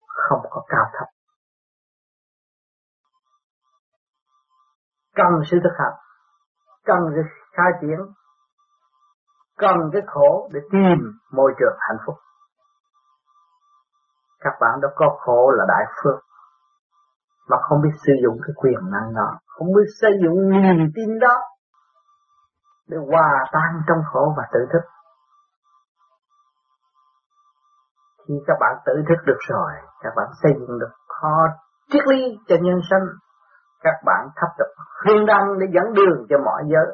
không 0.06 0.42
có 0.50 0.64
cao 0.68 0.86
thấp. 0.94 1.08
Cần 5.16 5.42
sự 5.52 5.58
thực 5.64 5.76
hành, 5.78 5.94
cần 6.86 7.00
sự 7.16 7.22
khai 7.52 7.72
triển, 7.82 8.00
cần 9.58 9.76
cái 9.94 10.02
khổ 10.08 10.50
để 10.54 10.60
tìm 10.72 11.20
môi 11.32 11.54
trường 11.60 11.78
hạnh 11.80 11.98
phúc 12.06 12.16
các 14.40 14.54
bạn 14.62 14.82
đã 14.82 14.88
có 14.96 15.18
khổ 15.20 15.52
là 15.58 15.66
đại 15.68 15.86
phước. 16.04 16.20
Mà 17.50 17.58
không 17.62 17.82
biết 17.82 17.90
sử 18.06 18.14
dụng 18.24 18.38
cái 18.48 18.54
quyền 18.56 18.92
năng 18.92 19.14
đó. 19.16 19.40
Không 19.46 19.68
biết 19.68 19.90
xây 20.02 20.12
dựng 20.24 20.50
niềm 20.50 20.92
tin 20.96 21.20
đó 21.20 21.36
để 22.88 22.98
hòa 23.12 23.46
tan 23.52 23.82
trong 23.88 23.98
khổ 24.14 24.34
và 24.38 24.44
tự 24.54 24.60
thức. 24.74 24.82
Khi 28.28 28.34
các 28.48 28.58
bạn 28.60 28.76
tự 28.86 28.94
thức 29.10 29.24
được 29.26 29.38
rồi, 29.40 29.72
các 30.02 30.14
bạn 30.16 30.28
xây 30.44 30.52
dựng 30.60 30.80
được 30.80 30.92
kho 31.08 31.48
triết 31.92 32.04
lý 32.08 32.38
cho 32.48 32.56
nhân 32.62 32.80
sinh 32.90 33.04
các 33.84 33.96
bạn 34.06 34.28
thắp 34.36 34.48
được 34.58 34.74
hương 35.06 35.26
đăng 35.26 35.60
để 35.60 35.68
dẫn 35.72 35.94
đường 35.94 36.26
cho 36.30 36.38
mọi 36.46 36.64
giới. 36.68 36.86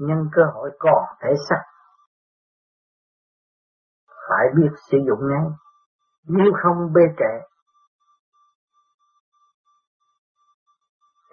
Nhân 0.00 0.18
cơ 0.32 0.42
hội 0.54 0.70
còn 0.78 1.04
thể 1.22 1.28
xác. 1.48 1.62
Phải 4.28 4.46
biết 4.56 4.70
sử 4.90 4.98
dụng 5.06 5.18
ngay. 5.30 5.46
Nếu 6.24 6.52
không 6.62 6.92
bê 6.92 7.02
trễ, 7.18 7.46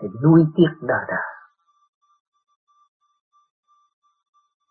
thì 0.01 0.07
nuôi 0.23 0.45
tiếc 0.55 0.71
đời 0.81 1.05
đời 1.07 1.37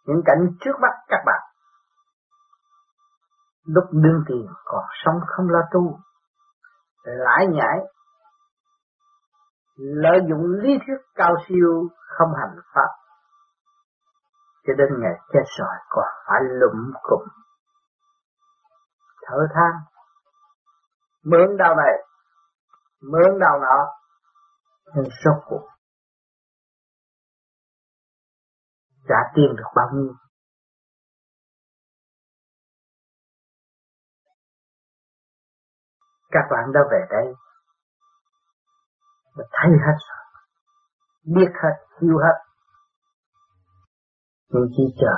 những 0.07 0.23
cảnh 0.25 0.47
trước 0.61 0.73
mắt 0.83 0.95
các 1.09 1.23
bạn, 1.27 1.43
lúc 3.65 3.85
đương 3.93 4.25
tiền 4.29 4.47
còn 4.65 4.85
sống 5.05 5.15
không 5.27 5.47
lo 5.49 5.61
tu, 5.73 5.99
lãi 7.03 7.47
nhãi, 7.47 7.79
lợi 9.77 10.19
dụng 10.29 10.43
lý 10.63 10.79
thuyết 10.87 10.97
cao 11.15 11.35
siêu 11.49 11.89
không 12.19 12.29
hành 12.41 12.57
pháp 12.75 12.89
cho 14.67 14.73
đến 14.79 14.89
ngày 14.99 15.15
chết 15.33 15.45
rồi 15.59 15.77
còn 15.89 16.09
phải 16.27 16.41
lụm 16.43 16.93
cụm. 17.03 17.29
Thở 19.23 19.37
than. 19.55 19.73
Mướn 21.25 21.57
đau 21.57 21.75
này 21.75 22.07
mướn 23.01 23.39
đau 23.41 23.59
nọ? 23.61 23.93
Nhưng 24.95 25.09
sốt 25.25 25.43
cuộc. 25.47 25.69
Trả 29.09 29.17
tiền 29.35 29.57
được 29.57 29.71
bao 29.77 29.87
nhiêu? 29.95 30.15
Các 36.31 36.43
bạn 36.51 36.73
đã 36.73 36.81
về 36.91 37.07
đây. 37.11 37.35
Và 39.37 39.45
thấy 39.53 39.71
hết 39.87 39.97
rồi. 40.09 40.27
Biết 41.25 41.53
hết, 41.63 41.87
hiểu 42.01 42.19
hết 42.19 42.46
nhưng 44.49 44.67
chỉ 44.77 44.95
chờ 45.01 45.17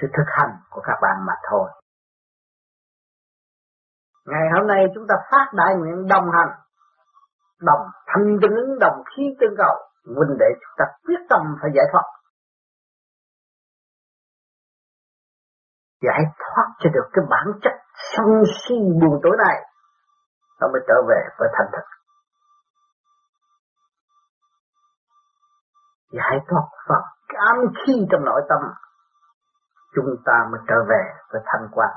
sự 0.00 0.06
thực 0.16 0.26
hành 0.26 0.56
của 0.70 0.80
các 0.84 0.98
bạn 1.02 1.16
mà 1.26 1.32
thôi. 1.50 1.70
Ngày 4.26 4.48
hôm 4.54 4.66
nay 4.66 4.86
chúng 4.94 5.04
ta 5.08 5.14
phát 5.30 5.46
đại 5.52 5.74
nguyện 5.76 6.06
đồng 6.08 6.24
hành, 6.32 6.50
đồng 7.60 7.82
thanh 8.06 8.38
tương 8.42 8.56
ứng, 8.56 8.78
đồng 8.78 9.02
khí 9.10 9.22
tương 9.40 9.54
cầu, 9.58 9.76
huynh 10.04 10.38
đệ 10.38 10.46
chúng 10.60 10.74
ta 10.78 10.84
quyết 11.06 11.20
tâm 11.30 11.40
phải 11.62 11.70
giải 11.74 11.84
thoát. 11.92 12.04
Giải 16.02 16.22
thoát 16.38 16.66
cho 16.78 16.90
được 16.94 17.08
cái 17.12 17.24
bản 17.30 17.46
chất 17.62 17.72
sân 18.12 18.26
si 18.60 18.74
buồn 18.74 19.20
tối 19.22 19.36
này 19.46 19.56
nó 20.60 20.68
mới 20.72 20.82
trở 20.88 20.94
về 21.08 21.20
với 21.38 21.48
thành 21.52 21.70
thực 21.72 21.99
giải 26.10 26.38
thoát 26.48 26.66
Phật 26.88 27.02
cam 27.28 27.56
khi 27.86 28.06
trong 28.10 28.24
nội 28.24 28.42
tâm 28.48 28.58
chúng 29.94 30.16
ta 30.24 30.32
mới 30.50 30.60
trở 30.68 30.74
về 30.88 31.02
với 31.32 31.42
thanh 31.44 31.68
quan 31.72 31.90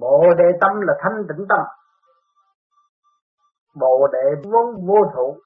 Bồ 0.00 0.34
đề 0.38 0.44
tâm 0.60 0.80
là 0.80 0.94
thanh 1.00 1.26
tịnh 1.28 1.46
tâm. 1.48 1.60
Bồ 3.74 4.08
đề 4.12 4.42
vốn 4.44 4.86
vô 4.86 5.12
thủ 5.14 5.40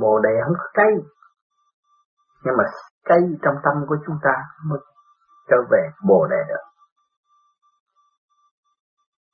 Bồ 0.00 0.18
đề 0.18 0.30
không 0.44 0.54
có 0.58 0.66
cây. 0.74 0.92
Nhưng 2.44 2.54
mà 2.58 2.64
cây 3.04 3.20
trong 3.42 3.54
tâm 3.64 3.84
của 3.88 3.96
chúng 4.06 4.16
ta 4.22 4.32
mới 4.64 4.80
trở 5.48 5.56
về 5.70 5.90
bồ 6.08 6.26
đề 6.30 6.36
được. 6.48 6.69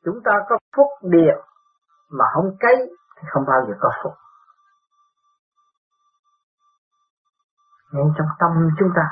Chúng 0.07 0.21
ta 0.25 0.33
có 0.49 0.59
phúc 0.77 0.87
địa 1.03 1.35
mà 2.11 2.25
không 2.35 2.57
cấy 2.61 2.77
thì 3.17 3.29
không 3.33 3.45
bao 3.47 3.67
giờ 3.69 3.75
có 3.81 3.91
phúc. 4.03 4.13
Ngay 7.93 8.05
trong 8.19 8.27
tâm 8.39 8.51
chúng 8.79 8.89
ta 8.97 9.03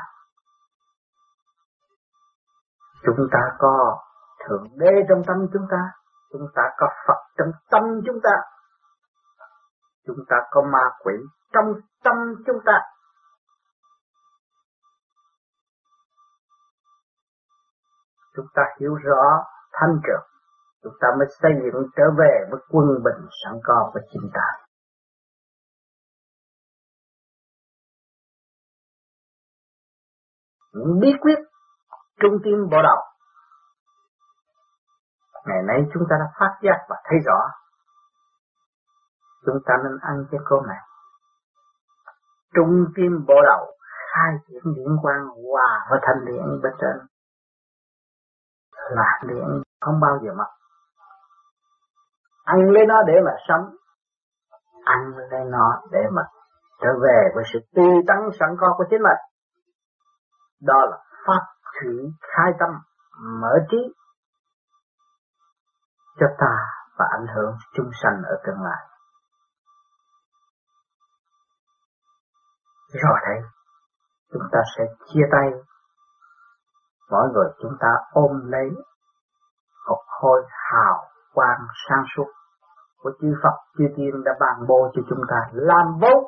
chúng 3.02 3.28
ta 3.32 3.38
có 3.58 4.02
thượng 4.44 4.68
đế 4.76 4.90
trong 5.08 5.22
tâm 5.26 5.36
chúng 5.52 5.66
ta 5.70 5.92
chúng 6.32 6.48
ta 6.54 6.62
có 6.76 6.88
phật 7.08 7.20
trong 7.38 7.52
tâm 7.70 7.82
chúng 8.06 8.20
ta 8.22 8.36
chúng 10.06 10.24
ta 10.28 10.36
có 10.50 10.62
ma 10.72 10.90
quỷ 11.04 11.12
trong 11.52 11.74
tâm 12.04 12.16
chúng 12.46 12.58
ta 12.66 12.80
chúng 18.36 18.46
ta 18.54 18.62
hiểu 18.80 18.94
rõ 18.94 19.44
thanh 19.72 20.00
trực 20.02 20.33
chúng 20.84 20.94
ta 21.00 21.08
mới 21.18 21.28
xây 21.42 21.52
dựng 21.64 21.82
trở 21.96 22.04
về 22.18 22.32
với 22.50 22.60
quân 22.68 22.86
bình 23.04 23.28
sẵn 23.44 23.54
có 23.64 23.90
của 23.92 24.00
chính 24.12 24.30
ta 24.34 24.64
những 30.74 31.00
bí 31.00 31.08
quyết 31.20 31.38
trung 32.20 32.38
tim 32.44 32.68
bộ 32.70 32.76
đầu. 32.82 33.00
Ngày 35.46 35.62
nay 35.66 35.84
chúng 35.94 36.02
ta 36.10 36.16
đã 36.18 36.26
phát 36.38 36.58
giác 36.62 36.78
và 36.88 36.96
thấy 37.04 37.18
rõ. 37.26 37.40
Chúng 39.46 39.58
ta 39.66 39.74
nên 39.84 39.98
ăn 40.00 40.24
cái 40.30 40.40
câu 40.44 40.60
này. 40.60 40.78
Trung 42.54 42.84
tim 42.96 43.24
bộ 43.26 43.34
đầu 43.44 43.76
khai 44.12 44.34
triển 44.46 44.74
điện 44.76 44.96
quang 45.02 45.26
hòa 45.26 45.86
với 45.90 46.00
thanh 46.02 46.24
điện 46.26 46.60
bên 46.62 46.72
trên. 46.80 47.06
Là 48.90 49.20
điện 49.28 49.62
không 49.80 50.00
bao 50.00 50.18
giờ 50.22 50.32
mất. 50.38 50.63
Ăn 52.44 52.58
lấy 52.70 52.86
nó 52.86 53.02
để 53.06 53.14
mà 53.24 53.32
sống. 53.48 53.76
Ăn 54.84 54.98
lấy 55.30 55.44
nó 55.44 55.82
để 55.90 56.00
mà 56.12 56.22
trở 56.82 56.88
về 57.02 57.30
với 57.34 57.44
sự 57.52 57.58
tươi 57.74 57.94
tắn 58.06 58.18
sẵn 58.40 58.48
có 58.60 58.74
của 58.76 58.84
chính 58.90 59.02
mình. 59.02 59.18
Đó 60.62 60.86
là 60.90 60.96
pháp 61.26 61.40
thủy 61.80 62.12
khai 62.20 62.52
tâm 62.58 62.70
mở 63.40 63.54
trí 63.70 63.94
cho 66.20 66.26
ta 66.38 66.58
và 66.98 67.04
ảnh 67.10 67.26
hưởng 67.34 67.56
chúng 67.74 67.90
sanh 68.02 68.22
ở 68.24 68.36
tương 68.46 68.62
lai. 68.62 68.86
Rồi 72.92 73.18
đây, 73.28 73.42
chúng 74.32 74.42
ta 74.52 74.58
sẽ 74.76 74.84
chia 75.06 75.24
tay. 75.32 75.50
Mỗi 77.10 77.28
người 77.32 77.48
chúng 77.62 77.76
ta 77.80 77.88
ôm 78.12 78.40
lấy 78.44 78.70
một 79.88 80.02
khôi 80.06 80.42
hào 80.48 81.13
quang 81.34 81.60
sáng 81.88 82.04
suốt. 82.16 82.26
Của 82.96 83.10
chư 83.20 83.34
Phật, 83.42 83.56
chư 83.78 83.84
Tiên 83.96 84.24
đã 84.24 84.32
bàn 84.40 84.66
bố 84.68 84.92
cho 84.94 85.02
chúng 85.08 85.20
ta 85.30 85.36
làm 85.52 85.86
vốn 86.00 86.24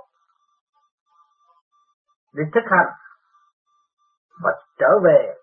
để 2.32 2.42
thực 2.54 2.64
hành 2.70 2.92
và 4.42 4.50
trở 4.78 4.88
về 5.04 5.34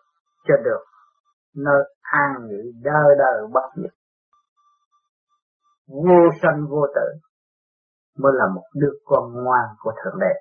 cho 0.44 0.54
được 0.64 0.84
nơi 1.56 1.96
an 2.02 2.48
nghỉ 2.48 2.72
đời 2.84 3.16
đời 3.18 3.48
bất 3.54 3.70
diệt. 3.76 3.94
Vô 5.88 6.30
sanh 6.42 6.66
vô 6.70 6.86
tử 6.96 7.30
mới 8.18 8.32
là 8.36 8.46
một 8.56 8.64
đứa 8.74 8.92
con 9.06 9.44
ngoan 9.44 9.66
của 9.80 9.92
thượng 10.04 10.20
đế. 10.20 10.34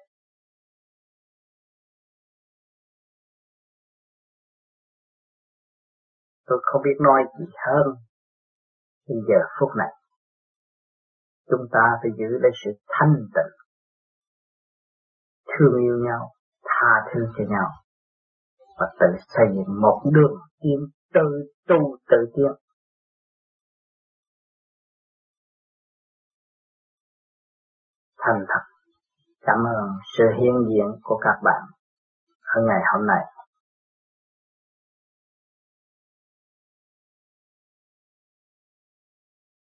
Tôi 6.47 6.59
không 6.63 6.83
biết 6.83 6.97
nói 7.01 7.23
gì 7.39 7.47
hơn 7.67 7.97
bây 9.09 9.19
giờ 9.29 9.39
phút 9.61 9.71
này, 9.79 9.93
chúng 11.51 11.67
ta 11.73 11.85
phải 12.03 12.11
giữ 12.19 12.39
lấy 12.41 12.53
sự 12.65 12.71
thanh 12.89 13.15
tịnh, 13.35 13.53
thương 15.47 15.83
yêu 15.83 15.97
nhau, 16.07 16.33
tha 16.65 17.11
thứ 17.15 17.21
cho 17.37 17.45
nhau, 17.49 17.69
và 18.79 18.87
tự 19.01 19.07
xây 19.29 19.47
dựng 19.55 19.81
một 19.81 20.03
đường 20.13 20.41
tiên 20.61 20.81
tự 21.15 21.53
tu 21.69 21.97
tự 22.11 22.17
tiến. 22.37 22.53
Thành 28.19 28.45
thật, 28.49 28.65
cảm 29.41 29.59
ơn 29.59 29.91
sự 30.19 30.25
hiện 30.41 30.55
diện 30.69 31.01
của 31.03 31.19
các 31.25 31.41
bạn 31.45 31.63
ở 32.55 32.63
ngày 32.69 32.81
hôm 32.93 33.07
nay 33.07 33.25